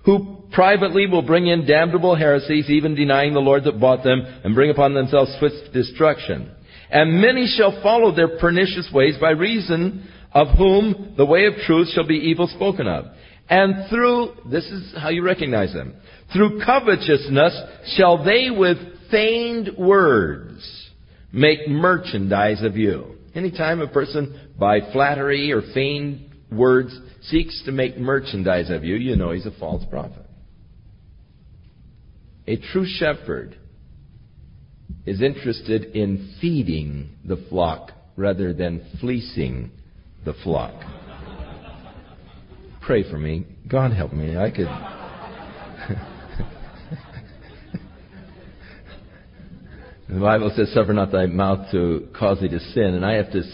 [0.06, 4.54] Who privately will bring in damnable heresies, even denying the Lord that bought them, and
[4.54, 6.50] bring upon themselves swift destruction.
[6.90, 11.88] And many shall follow their pernicious ways, by reason of whom the way of truth
[11.94, 13.06] shall be evil spoken of.
[13.48, 15.94] And through, this is how you recognize them,
[16.32, 17.60] through covetousness
[17.96, 18.78] shall they with
[19.10, 20.90] feigned words
[21.32, 23.16] make merchandise of you.
[23.34, 29.16] Anytime a person by flattery or feigned words seeks to make merchandise of you, you
[29.16, 30.26] know he's a false prophet.
[32.50, 33.56] A true shepherd
[35.06, 39.70] is interested in feeding the flock rather than fleecing
[40.24, 40.74] the flock.
[42.80, 43.46] Pray for me.
[43.68, 44.36] God help me.
[44.36, 44.66] I could.
[50.08, 53.30] the Bible says, Suffer not thy mouth to cause thee to sin, and I have
[53.30, 53.44] to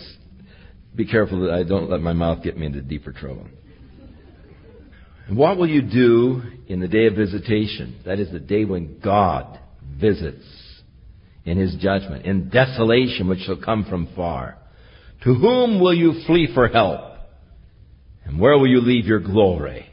[0.95, 3.47] be careful that I don't let my mouth get me into deeper trouble.
[5.31, 8.01] What will you do in the day of visitation?
[8.05, 9.59] That is the day when God
[10.01, 10.45] visits
[11.45, 14.59] in his judgment, in desolation which shall come from far.
[15.25, 17.01] To whom will you flee for help?
[18.25, 19.87] And where will you leave your glory?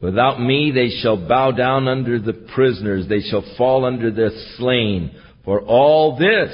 [0.00, 5.10] Without me they shall bow down under the prisoners, they shall fall under the slain.
[5.44, 6.50] For all this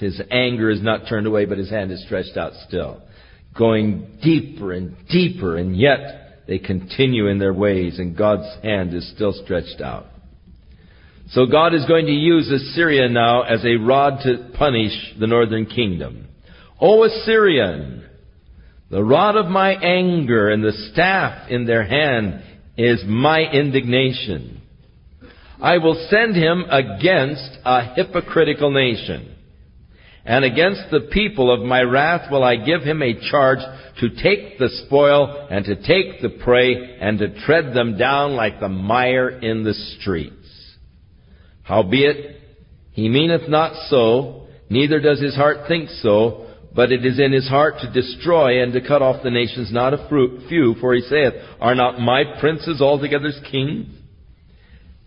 [0.00, 3.02] his anger is not turned away, but his hand is stretched out still.
[3.56, 9.10] Going deeper and deeper, and yet they continue in their ways, and God's hand is
[9.14, 10.06] still stretched out.
[11.30, 15.66] So God is going to use Assyria now as a rod to punish the northern
[15.66, 16.28] kingdom.
[16.80, 18.04] O Assyrian,
[18.90, 22.42] the rod of my anger and the staff in their hand
[22.76, 24.60] is my indignation.
[25.60, 29.33] I will send him against a hypocritical nation.
[30.26, 33.58] And against the people of my wrath will I give him a charge
[34.00, 38.58] to take the spoil and to take the prey and to tread them down like
[38.58, 40.76] the mire in the streets.
[41.62, 42.40] Howbeit,
[42.92, 47.48] he meaneth not so, neither does his heart think so, but it is in his
[47.48, 50.08] heart to destroy and to cut off the nations, not a
[50.48, 53.88] few, for he saith, Are not my princes altogether kings?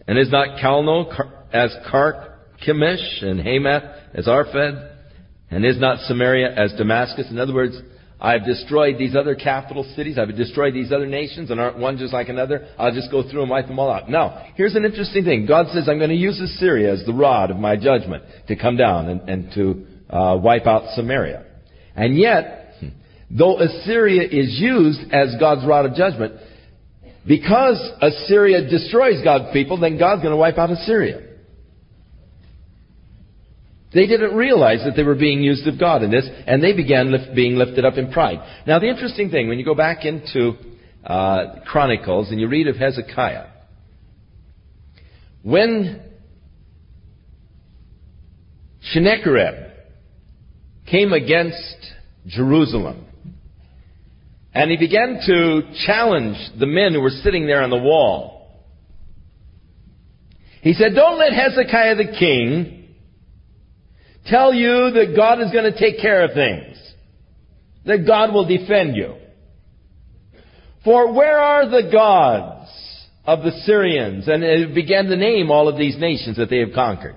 [0.07, 1.11] And is not Calno
[1.51, 4.96] as Carchemish, and Hamath as Arpad?
[5.49, 7.27] And is not Samaria as Damascus?
[7.29, 7.77] In other words,
[8.19, 10.17] I've destroyed these other capital cities.
[10.17, 12.67] I've destroyed these other nations, and aren't one just like another?
[12.77, 14.09] I'll just go through and wipe them all out.
[14.09, 15.45] Now, here's an interesting thing.
[15.45, 18.75] God says, I'm going to use Assyria as the rod of my judgment to come
[18.75, 21.45] down and, and to uh, wipe out Samaria.
[21.95, 22.73] And yet,
[23.29, 26.33] though Assyria is used as God's rod of judgment,
[27.27, 31.26] because Assyria destroys God's people, then God's going to wipe out Assyria.
[33.93, 37.11] They didn't realize that they were being used of God in this, and they began
[37.11, 38.39] lift, being lifted up in pride.
[38.65, 40.53] Now, the interesting thing, when you go back into
[41.05, 43.47] uh, Chronicles and you read of Hezekiah,
[45.41, 46.01] when
[48.81, 49.71] Sennacherib
[50.85, 51.93] came against
[52.25, 53.05] Jerusalem,
[54.53, 58.65] and he began to challenge the men who were sitting there on the wall.
[60.61, 62.76] He said, Don't let Hezekiah the king
[64.27, 66.77] tell you that God is going to take care of things.
[67.85, 69.15] That God will defend you.
[70.83, 72.69] For where are the gods
[73.25, 74.27] of the Syrians?
[74.27, 77.15] And it began to name all of these nations that they have conquered.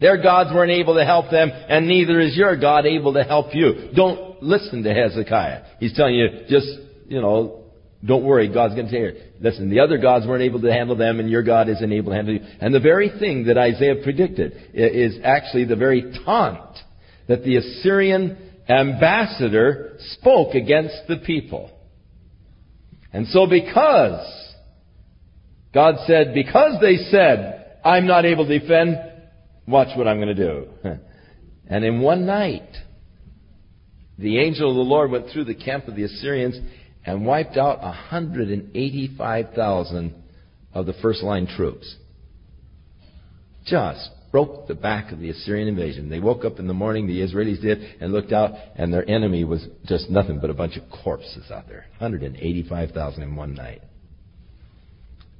[0.00, 3.54] Their gods weren't able to help them, and neither is your God able to help
[3.54, 3.90] you.
[3.94, 5.64] Don't listen to Hezekiah.
[5.78, 6.68] He's telling you, just,
[7.06, 7.59] you know,
[8.04, 9.30] don't worry, God's going to take care.
[9.40, 12.16] Listen, the other gods weren't able to handle them, and your God isn't able to
[12.16, 12.40] handle you.
[12.60, 16.78] And the very thing that Isaiah predicted is actually the very taunt
[17.28, 21.70] that the Assyrian ambassador spoke against the people.
[23.12, 24.54] And so because
[25.74, 28.98] God said, because they said, I'm not able to defend,
[29.66, 30.68] watch what I'm going to do.
[31.72, 32.68] And in one night,
[34.18, 36.58] the angel of the Lord went through the camp of the Assyrians
[37.10, 40.14] and wiped out 185,000
[40.72, 41.96] of the first line troops.
[43.66, 46.08] Just broke the back of the Assyrian invasion.
[46.08, 49.44] They woke up in the morning, the Israelis did, and looked out, and their enemy
[49.44, 51.86] was just nothing but a bunch of corpses out there.
[51.98, 53.82] 185,000 in one night.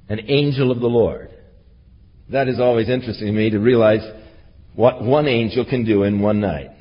[0.09, 1.29] An angel of the Lord.
[2.31, 4.01] That is always interesting to me to realize
[4.75, 6.71] what one angel can do in one night.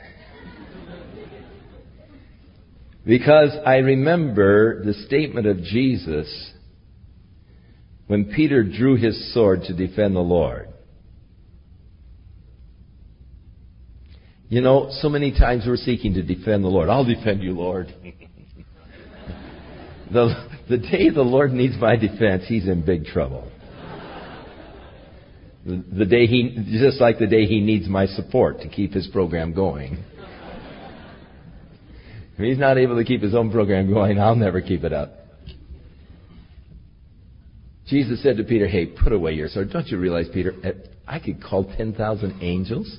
[3.04, 6.52] Because I remember the statement of Jesus
[8.06, 10.68] when Peter drew his sword to defend the Lord.
[14.48, 16.88] You know, so many times we're seeking to defend the Lord.
[16.88, 17.86] I'll defend you, Lord.
[20.12, 23.50] the, the day the Lord needs my defense, he's in big trouble.
[25.64, 29.06] The, the day he, just like the day he needs my support to keep his
[29.06, 30.02] program going.
[32.40, 35.10] If he's not able to keep his own program going, I'll never keep it up.
[37.86, 39.70] Jesus said to Peter, Hey, put away your sword.
[39.70, 40.72] Don't you realize, Peter, eh,
[41.06, 42.98] I could call 10,000 angels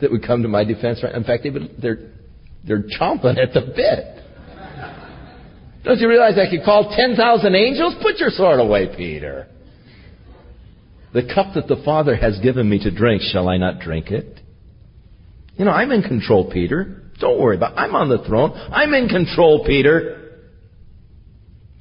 [0.00, 1.00] that would come to my defense.
[1.00, 1.14] Right?
[1.14, 2.10] In fact, they would, they're,
[2.66, 4.24] they're chomping at the bit.
[5.84, 7.94] Don't you realize I could call 10,000 angels?
[8.02, 9.46] Put your sword away, Peter.
[11.14, 14.35] The cup that the Father has given me to drink, shall I not drink it?
[15.56, 17.02] You know, I'm in control, Peter.
[17.18, 17.78] Don't worry about it.
[17.78, 18.52] I'm on the throne.
[18.52, 20.22] I'm in control, Peter.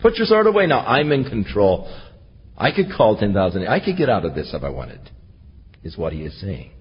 [0.02, 0.80] Put your sword away now.
[0.80, 1.92] I'm in control.
[2.58, 3.68] I could call 10,000.
[3.68, 5.02] I could get out of this if I wanted,
[5.84, 6.72] is what he is saying.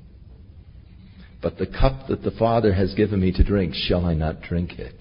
[1.43, 4.79] But the cup that the Father has given me to drink, shall I not drink
[4.79, 4.95] it?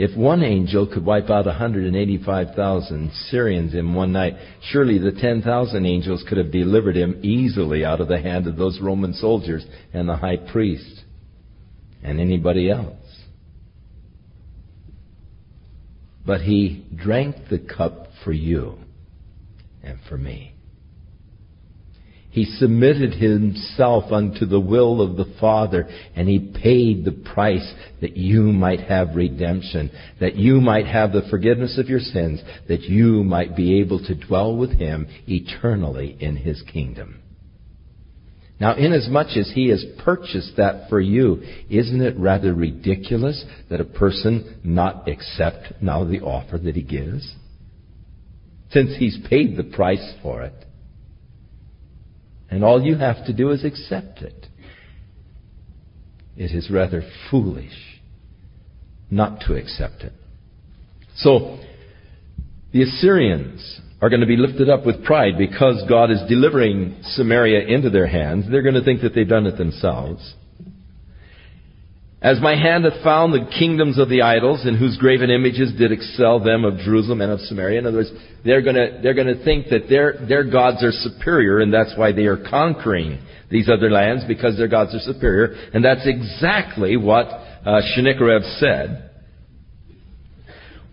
[0.00, 4.36] If one angel could wipe out 185,000 Syrians in one night,
[4.70, 8.78] surely the 10,000 angels could have delivered him easily out of the hand of those
[8.80, 11.02] Roman soldiers and the high priest
[12.00, 12.94] and anybody else.
[16.24, 18.78] But he drank the cup for you
[19.82, 20.54] and for me.
[22.30, 28.16] He submitted himself unto the will of the Father, and he paid the price that
[28.16, 29.90] you might have redemption,
[30.20, 34.14] that you might have the forgiveness of your sins, that you might be able to
[34.14, 37.20] dwell with him eternally in his kingdom.
[38.60, 43.84] Now, inasmuch as he has purchased that for you, isn't it rather ridiculous that a
[43.84, 47.34] person not accept now the offer that he gives?
[48.70, 50.52] Since he's paid the price for it.
[52.50, 54.46] And all you have to do is accept it.
[56.36, 58.00] It is rather foolish
[59.10, 60.12] not to accept it.
[61.16, 61.58] So,
[62.72, 67.66] the Assyrians are going to be lifted up with pride because God is delivering Samaria
[67.66, 68.46] into their hands.
[68.48, 70.34] They're going to think that they've done it themselves.
[72.20, 75.92] As my hand hath found the kingdoms of the idols, in whose graven images did
[75.92, 77.78] excel them of Jerusalem and of Samaria.
[77.78, 78.10] In other words,
[78.44, 82.24] they're gonna, they're gonna think that their, their gods are superior, and that's why they
[82.26, 83.20] are conquering
[83.50, 85.54] these other lands, because their gods are superior.
[85.72, 87.80] And that's exactly what uh,
[88.58, 89.10] said.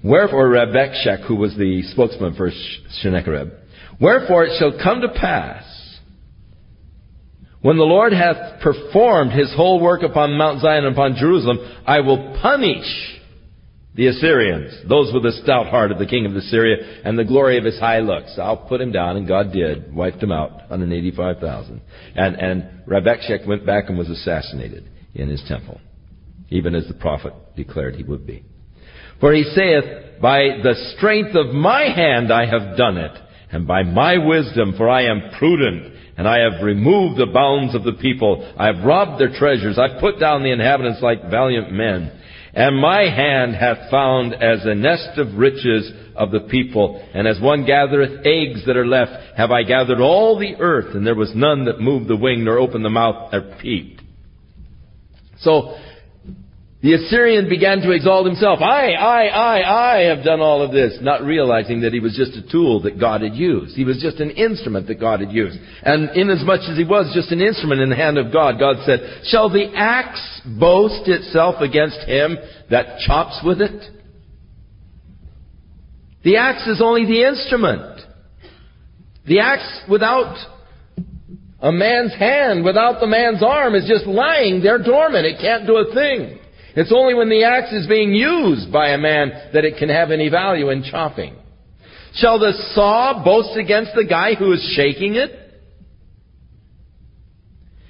[0.03, 2.51] Wherefore Rabshakeh, who was the spokesman for
[3.01, 3.49] Sennacherib,
[3.99, 5.63] Wherefore it shall come to pass,
[7.65, 12.01] when the Lord hath performed his whole work upon Mount Zion and upon Jerusalem, I
[12.01, 12.85] will punish
[13.95, 17.57] the Assyrians, those with the stout heart of the king of Assyria, and the glory
[17.57, 18.37] of his high looks.
[18.37, 21.81] I'll put him down, and God did, wiped him out, 185,000.
[22.15, 25.81] And, and Rabshakeh went back and was assassinated in his temple,
[26.51, 28.43] even as the prophet declared he would be.
[29.19, 33.17] For he saith, By the strength of my hand I have done it,
[33.51, 37.83] and by my wisdom, for I am prudent, and I have removed the bounds of
[37.83, 38.53] the people.
[38.57, 39.77] I have robbed their treasures.
[39.77, 42.11] I have put down the inhabitants like valiant men.
[42.53, 47.39] And my hand hath found as a nest of riches of the people, and as
[47.41, 51.33] one gathereth eggs that are left, have I gathered all the earth, and there was
[51.35, 54.01] none that moved the wing, nor opened the mouth, or peeped.
[55.39, 55.75] So,
[56.85, 58.61] the Assyrian began to exalt himself.
[58.61, 62.37] I, I, I, I have done all of this, not realizing that he was just
[62.37, 63.75] a tool that God had used.
[63.75, 65.57] He was just an instrument that God had used.
[65.81, 68.99] And inasmuch as he was just an instrument in the hand of God, God said,
[69.23, 72.37] Shall the axe boast itself against him
[72.69, 73.91] that chops with it?
[76.23, 77.99] The axe is only the instrument.
[79.25, 80.35] The axe without
[81.61, 85.25] a man's hand, without the man's arm, is just lying there dormant.
[85.25, 86.41] It can't do a thing.
[86.75, 90.11] It's only when the axe is being used by a man that it can have
[90.11, 91.35] any value in chopping.
[92.15, 95.31] Shall the saw boast against the guy who is shaking it?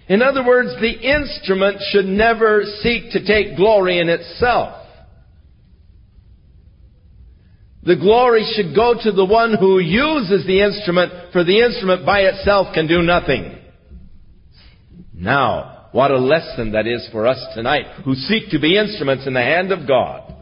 [0.07, 4.83] In other words, the instrument should never seek to take glory in itself.
[7.81, 12.21] The glory should go to the one who uses the instrument, for the instrument by
[12.21, 13.57] itself can do nothing.
[15.13, 19.33] Now, what a lesson that is for us tonight who seek to be instruments in
[19.33, 20.35] the hand of God.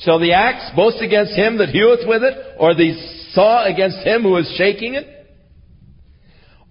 [0.00, 2.92] Shall the axe boast against him that heweth with it, or the
[3.32, 5.06] saw against him who is shaking it?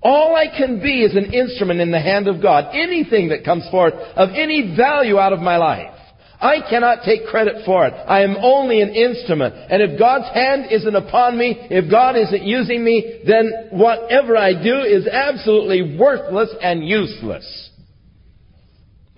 [0.03, 2.75] All I can be is an instrument in the hand of God.
[2.75, 5.98] Anything that comes forth of any value out of my life
[6.41, 7.93] I cannot take credit for it.
[7.93, 9.53] I am only an instrument.
[9.69, 14.53] And if God's hand isn't upon me, if God isn't using me, then whatever I
[14.53, 17.69] do is absolutely worthless and useless.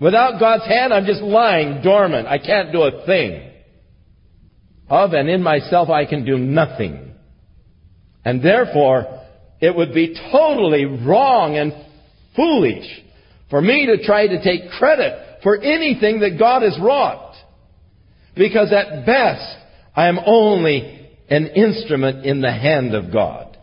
[0.00, 2.26] Without God's hand, I'm just lying dormant.
[2.26, 3.50] I can't do a thing.
[4.88, 7.12] Of and in myself, I can do nothing.
[8.24, 9.20] And therefore,
[9.60, 11.72] it would be totally wrong and
[12.34, 12.84] foolish
[13.48, 17.34] for me to try to take credit for anything that God has wrought.
[18.34, 19.56] Because at best,
[19.94, 23.56] I am only an instrument in the hand of God.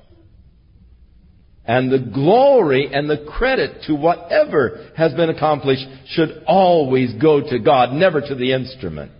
[1.66, 7.60] And the glory and the credit to whatever has been accomplished should always go to
[7.60, 9.12] God, never to the instrument.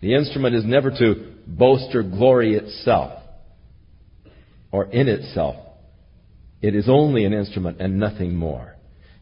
[0.00, 3.22] The instrument is never to boast or glory itself
[4.70, 5.56] or in itself.
[6.62, 8.75] It is only an instrument and nothing more.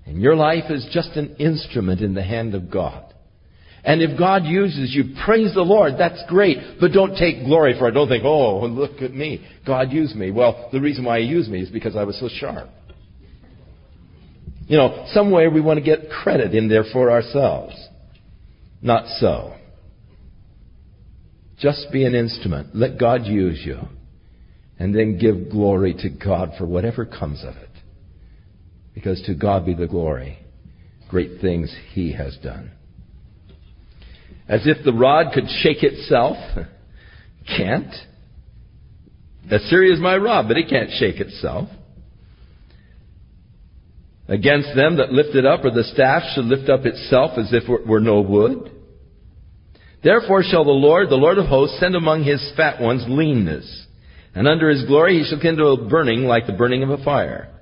[0.07, 3.15] And your life is just an instrument in the hand of God.
[3.85, 5.95] And if God uses you, praise the Lord.
[5.99, 6.57] That's great.
[6.81, 7.93] But don't take glory for it.
[7.93, 9.47] Don't think, oh, look at me.
[9.67, 10.31] God used me.
[10.31, 12.69] Well, the reason why He used me is because I was so sharp.
[14.67, 17.75] You know, somewhere we want to get credit in there for ourselves.
[18.81, 19.55] Not so.
[21.59, 22.75] Just be an instrument.
[22.75, 23.81] Let God use you.
[24.79, 27.69] And then give glory to God for whatever comes of it.
[28.95, 30.39] Because to God be the glory.
[31.09, 32.71] Great things He has done.
[34.49, 36.37] As if the rod could shake itself.
[37.57, 37.93] can't.
[39.51, 41.69] Assyria is my rod, but it can't shake itself.
[44.27, 47.69] Against them that lift it up, or the staff should lift up itself as if
[47.69, 48.71] it were no wood.
[50.03, 53.87] Therefore shall the Lord, the Lord of hosts, send among his fat ones leanness.
[54.35, 57.54] And under his glory he shall kindle a burning like the burning of a fire.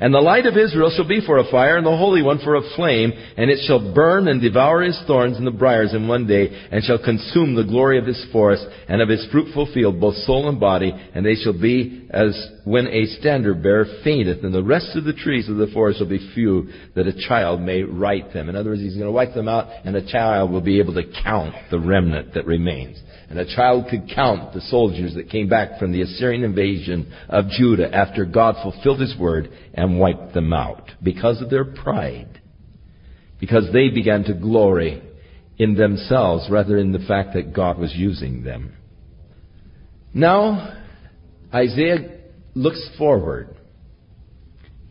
[0.00, 2.54] And the light of Israel shall be for a fire, and the Holy One for
[2.54, 6.26] a flame, and it shall burn and devour his thorns and the briers in one
[6.26, 10.14] day, and shall consume the glory of his forest and of his fruitful field, both
[10.16, 14.62] soul and body, and they shall be as when a standard bearer fainteth, and the
[14.62, 18.32] rest of the trees of the forest shall be few, that a child may write
[18.32, 18.48] them.
[18.48, 20.94] In other words, he's going to wipe them out, and a child will be able
[20.94, 22.96] to count the remnant that remains.
[23.30, 27.48] And a child could count the soldiers that came back from the Assyrian invasion of
[27.48, 32.40] Judah after God fulfilled his word and wiped them out because of their pride.
[33.38, 35.00] Because they began to glory
[35.58, 38.72] in themselves rather in the fact that God was using them.
[40.12, 40.76] Now,
[41.54, 42.18] Isaiah
[42.54, 43.54] looks forward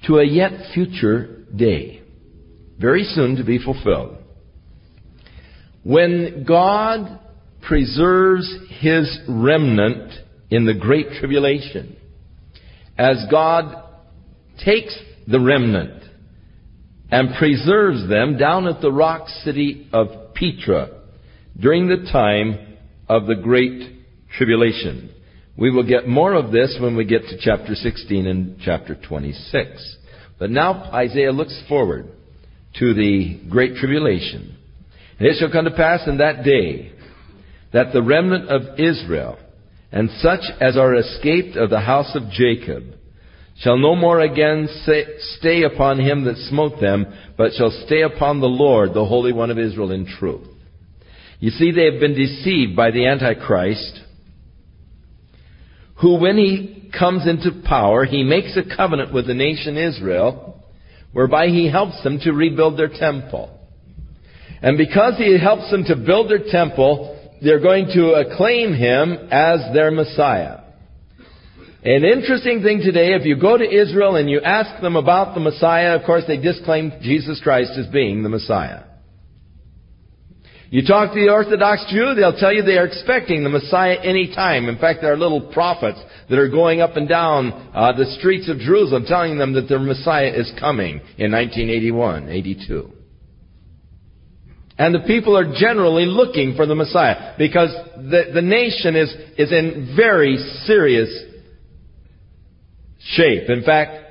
[0.07, 2.01] to a yet future day,
[2.79, 4.15] very soon to be fulfilled.
[5.83, 7.19] When God
[7.61, 8.49] preserves
[8.79, 10.13] his remnant
[10.49, 11.95] in the great tribulation.
[12.97, 13.83] As God
[14.63, 16.03] takes the remnant
[17.11, 20.89] and preserves them down at the rock city of Petra
[21.59, 22.77] during the time
[23.07, 23.97] of the great
[24.37, 25.11] tribulation.
[25.57, 29.97] We will get more of this when we get to chapter 16 and chapter 26.
[30.37, 32.07] But now Isaiah looks forward
[32.79, 34.55] to the great tribulation.
[35.17, 36.93] And it shall come to pass in that day
[37.73, 39.37] that the remnant of Israel
[39.91, 42.83] and such as are escaped of the house of Jacob
[43.57, 45.03] shall no more again say,
[45.37, 47.05] stay upon him that smote them,
[47.37, 50.47] but shall stay upon the Lord, the Holy One of Israel, in truth.
[51.39, 54.01] You see, they have been deceived by the Antichrist,
[56.01, 60.63] who, when he comes into power, he makes a covenant with the nation Israel,
[61.11, 63.57] whereby he helps them to rebuild their temple.
[64.61, 69.73] And because he helps them to build their temple, they're going to acclaim him as
[69.73, 70.61] their Messiah.
[71.83, 75.39] An interesting thing today, if you go to Israel and you ask them about the
[75.39, 78.83] Messiah, of course they disclaim Jesus Christ as being the Messiah.
[80.71, 84.35] You talk to the Orthodox Jew, they'll tell you they are expecting the Messiah any
[84.35, 84.67] time.
[84.67, 85.99] In fact, there are little prophets
[86.29, 89.79] that are going up and down uh, the streets of Jerusalem telling them that their
[89.79, 92.91] Messiah is coming in 1981, 82.
[94.79, 99.51] And the people are generally looking for the Messiah because the, the nation is, is
[99.51, 101.09] in very serious
[102.99, 103.49] shape.
[103.49, 104.05] In fact,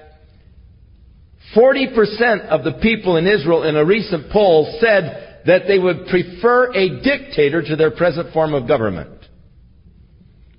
[1.57, 6.70] 40% of the people in Israel in a recent poll said that they would prefer
[6.74, 9.24] a dictator to their present form of government.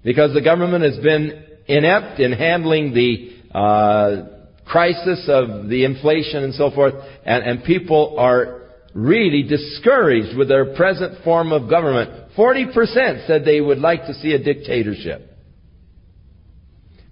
[0.04, 4.24] Because the government has been inept in handling the uh,
[4.66, 8.59] crisis of the inflation and so forth, and, and people are
[9.06, 12.34] really discouraged with their present form of government.
[12.38, 15.38] 40% said they would like to see a dictatorship.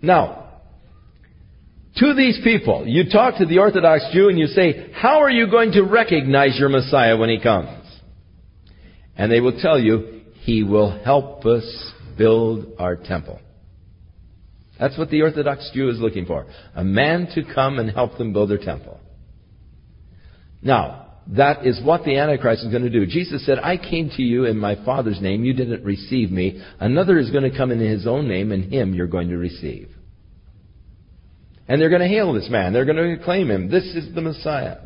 [0.01, 0.47] Now,
[1.97, 5.49] to these people, you talk to the Orthodox Jew and you say, how are you
[5.49, 7.69] going to recognize your Messiah when he comes?
[9.15, 13.39] And they will tell you, he will help us build our temple.
[14.79, 16.45] That's what the Orthodox Jew is looking for.
[16.75, 18.99] A man to come and help them build their temple.
[20.61, 23.05] Now, that is what the Antichrist is going to do.
[23.05, 25.43] Jesus said, I came to you in my Father's name.
[25.43, 26.63] You didn't receive me.
[26.79, 29.89] Another is going to come in his own name, and him you're going to receive.
[31.67, 32.71] And they're going to hail this man.
[32.71, 33.69] They're going to acclaim him.
[33.69, 34.77] This is the Messiah.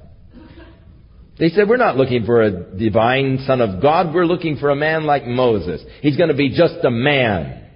[1.37, 4.13] They said, We're not looking for a divine Son of God.
[4.13, 5.83] We're looking for a man like Moses.
[6.01, 7.67] He's going to be just a man,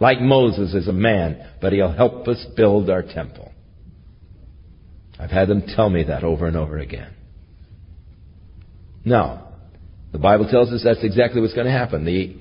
[0.00, 3.52] like Moses is a man, but he'll help us build our temple.
[5.18, 7.11] I've had them tell me that over and over again.
[9.04, 9.48] Now,
[10.12, 12.04] the Bible tells us that's exactly what's going to happen.
[12.04, 12.36] The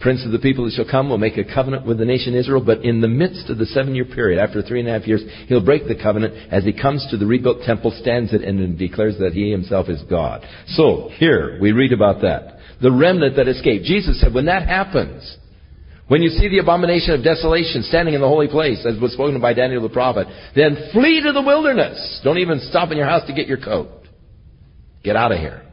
[0.00, 2.62] prince of the people that shall come will make a covenant with the nation Israel,
[2.64, 5.22] but in the midst of the seven year period, after three and a half years,
[5.48, 9.18] he'll break the covenant as he comes to the rebuilt temple, stands it, and declares
[9.18, 10.46] that he himself is God.
[10.68, 12.58] So, here, we read about that.
[12.80, 13.86] The remnant that escaped.
[13.86, 15.36] Jesus said, when that happens,
[16.08, 19.40] when you see the abomination of desolation standing in the holy place, as was spoken
[19.40, 22.20] by Daniel the prophet, then flee to the wilderness.
[22.22, 23.88] Don't even stop in your house to get your coat.
[25.02, 25.65] Get out of here.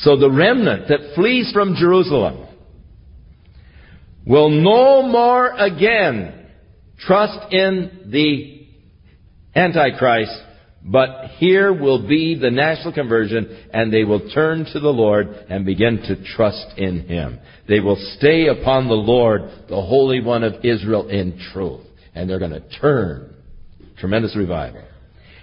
[0.00, 2.46] So the remnant that flees from Jerusalem
[4.26, 6.46] will no more again
[6.98, 8.66] trust in the
[9.58, 10.32] Antichrist,
[10.84, 15.66] but here will be the national conversion, and they will turn to the Lord and
[15.66, 17.40] begin to trust in Him.
[17.68, 21.84] They will stay upon the Lord, the Holy One of Israel, in truth.
[22.14, 23.34] And they're going to turn.
[23.98, 24.82] Tremendous revival.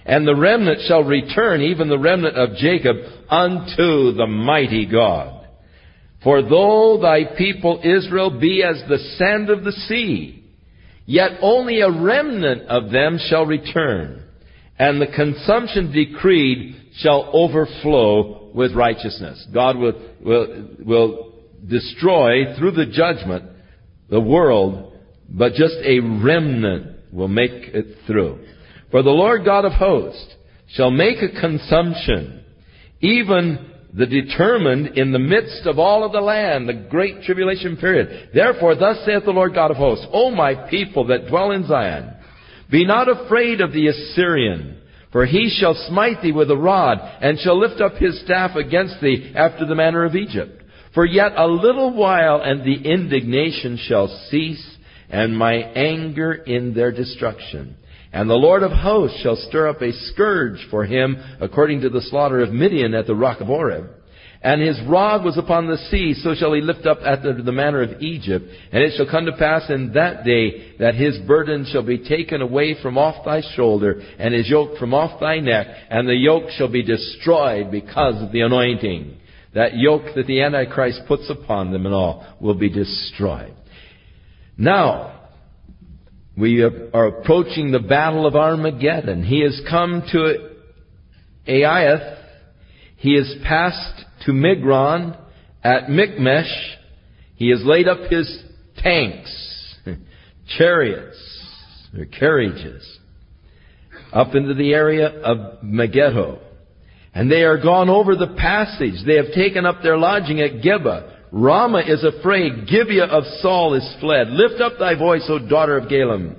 [0.06, 2.98] And the remnant shall return, even the remnant of Jacob,
[3.30, 5.48] unto the mighty God.
[6.24, 10.44] For though thy people Israel be as the sand of the sea,
[11.06, 14.24] yet only a remnant of them shall return,
[14.78, 19.48] and the consumption decreed shall overflow with righteousness.
[19.54, 21.34] God will, will, will
[21.68, 23.44] destroy through the judgment
[24.10, 24.94] the world,
[25.30, 28.40] but just a remnant will make it through.
[28.96, 30.26] For the Lord God of hosts
[30.70, 32.46] shall make a consumption,
[33.02, 38.30] even the determined in the midst of all of the land, the great tribulation period.
[38.34, 42.14] Therefore, thus saith the Lord God of hosts, O my people that dwell in Zion,
[42.72, 44.78] be not afraid of the Assyrian,
[45.12, 49.02] for he shall smite thee with a rod, and shall lift up his staff against
[49.02, 50.64] thee after the manner of Egypt.
[50.94, 54.66] For yet a little while, and the indignation shall cease,
[55.10, 57.76] and my anger in their destruction.
[58.16, 62.00] And the Lord of hosts shall stir up a scourge for him according to the
[62.00, 63.90] slaughter of Midian at the rock of Oreb.
[64.42, 67.82] And his rod was upon the sea, so shall he lift up after the manner
[67.82, 68.46] of Egypt.
[68.72, 72.42] And it shall come to pass in that day that his burden shall be taken
[72.42, 76.50] away from off thy shoulder, and his yoke from off thy neck, and the yoke
[76.52, 79.18] shall be destroyed because of the anointing.
[79.56, 83.54] That yoke that the Antichrist puts upon them and all will be destroyed.
[84.58, 85.15] Now,
[86.38, 89.24] we are approaching the battle of Armageddon.
[89.24, 90.52] He has come to
[91.48, 92.18] Aiath.
[92.98, 95.18] He has passed to Migron
[95.64, 96.78] at Michmash.
[97.36, 98.44] He has laid up his
[98.78, 99.76] tanks,
[100.58, 101.18] chariots,
[101.98, 103.00] or carriages,
[104.12, 106.40] up into the area of Megiddo.
[107.14, 109.06] And they are gone over the passage.
[109.06, 111.15] They have taken up their lodging at Geba.
[111.32, 112.68] Ramah is afraid.
[112.68, 114.30] Gibeah of Saul is fled.
[114.30, 116.36] Lift up thy voice, O daughter of Gallim.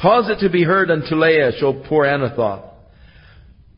[0.00, 2.64] Cause it to be heard unto Laish, O poor Anathoth.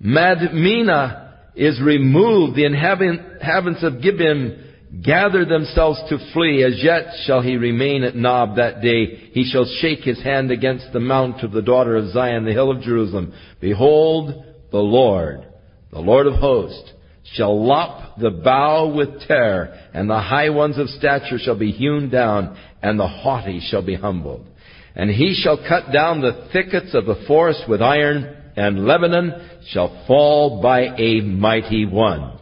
[0.03, 2.57] Madmenah is removed.
[2.57, 4.67] The inhabitants of Gibeon
[5.05, 6.65] gather themselves to flee.
[6.65, 9.31] As yet shall he remain at Nob that day.
[9.33, 12.71] He shall shake his hand against the mount of the daughter of Zion, the hill
[12.71, 13.33] of Jerusalem.
[13.61, 15.47] Behold, the Lord,
[15.93, 16.93] the Lord of hosts,
[17.25, 22.11] shall lop the bough with terror, and the high ones of stature shall be hewn
[22.11, 24.47] down, and the haughty shall be humbled.
[24.95, 30.05] And he shall cut down the thickets of the forest with iron, and Lebanon shall
[30.07, 32.39] fall by a mighty one.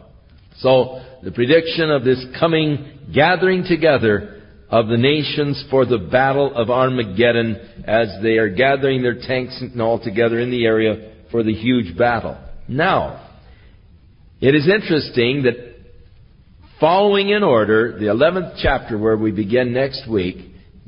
[0.57, 6.69] So, the prediction of this coming gathering together of the nations for the battle of
[6.69, 11.53] Armageddon as they are gathering their tanks and all together in the area for the
[11.53, 12.37] huge battle.
[12.67, 13.28] Now,
[14.41, 15.55] it is interesting that
[16.79, 20.37] following in order, the 11th chapter where we begin next week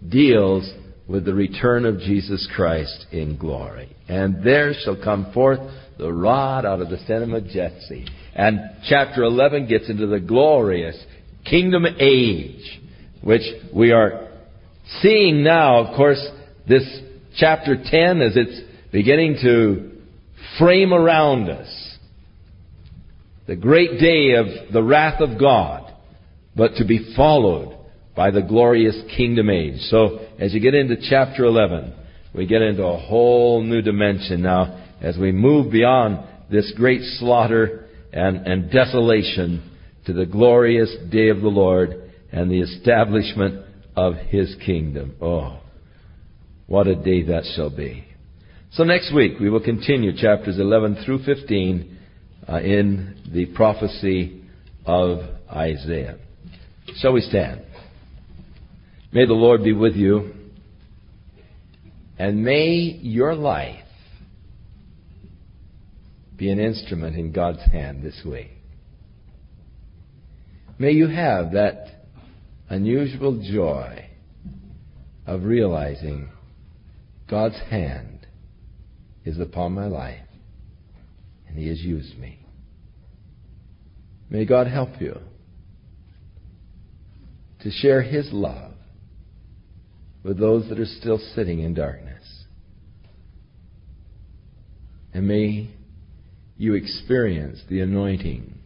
[0.07, 0.71] deals
[1.07, 3.95] with the return of Jesus Christ in glory.
[4.07, 5.59] And there shall come forth
[5.97, 8.07] the rod out of the stem of Jesse.
[8.33, 10.97] And chapter 11 gets into the glorious
[11.43, 12.81] kingdom age,
[13.21, 14.29] which we are
[15.01, 15.83] seeing now.
[15.83, 16.25] Of course,
[16.67, 16.83] this
[17.37, 18.61] chapter 10, as it's
[18.91, 19.91] beginning to
[20.57, 21.80] frame around us,
[23.51, 25.93] the great day of the wrath of God,
[26.55, 27.77] but to be followed
[28.15, 29.77] by the glorious kingdom age.
[29.89, 31.93] So as you get into chapter 11,
[32.33, 37.89] we get into a whole new dimension now as we move beyond this great slaughter
[38.13, 39.69] and, and desolation
[40.05, 43.65] to the glorious day of the Lord and the establishment
[43.97, 45.17] of His kingdom.
[45.19, 45.59] Oh,
[46.67, 48.05] what a day that shall be.
[48.71, 51.97] So next week we will continue chapters 11 through 15
[52.47, 54.43] uh, in the prophecy
[54.85, 55.19] of
[55.49, 56.17] Isaiah.
[56.97, 57.61] Shall we stand?
[59.11, 60.33] May the Lord be with you,
[62.17, 63.83] and may your life
[66.37, 68.49] be an instrument in God's hand this week.
[70.79, 72.05] May you have that
[72.69, 74.09] unusual joy
[75.27, 76.29] of realizing
[77.29, 78.25] God's hand
[79.23, 80.25] is upon my life
[81.51, 82.39] and He has used me.
[84.29, 85.19] May God help you
[87.59, 88.71] to share His love
[90.23, 92.45] with those that are still sitting in darkness.
[95.13, 95.69] And may
[96.57, 98.57] you experience the anointing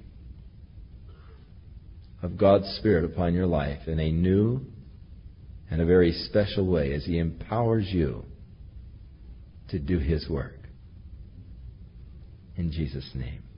[2.22, 4.62] of God's Spirit upon your life in a new
[5.72, 8.26] and a very special way as He empowers you
[9.70, 10.55] to do His work.
[12.58, 13.55] In Jesus' name.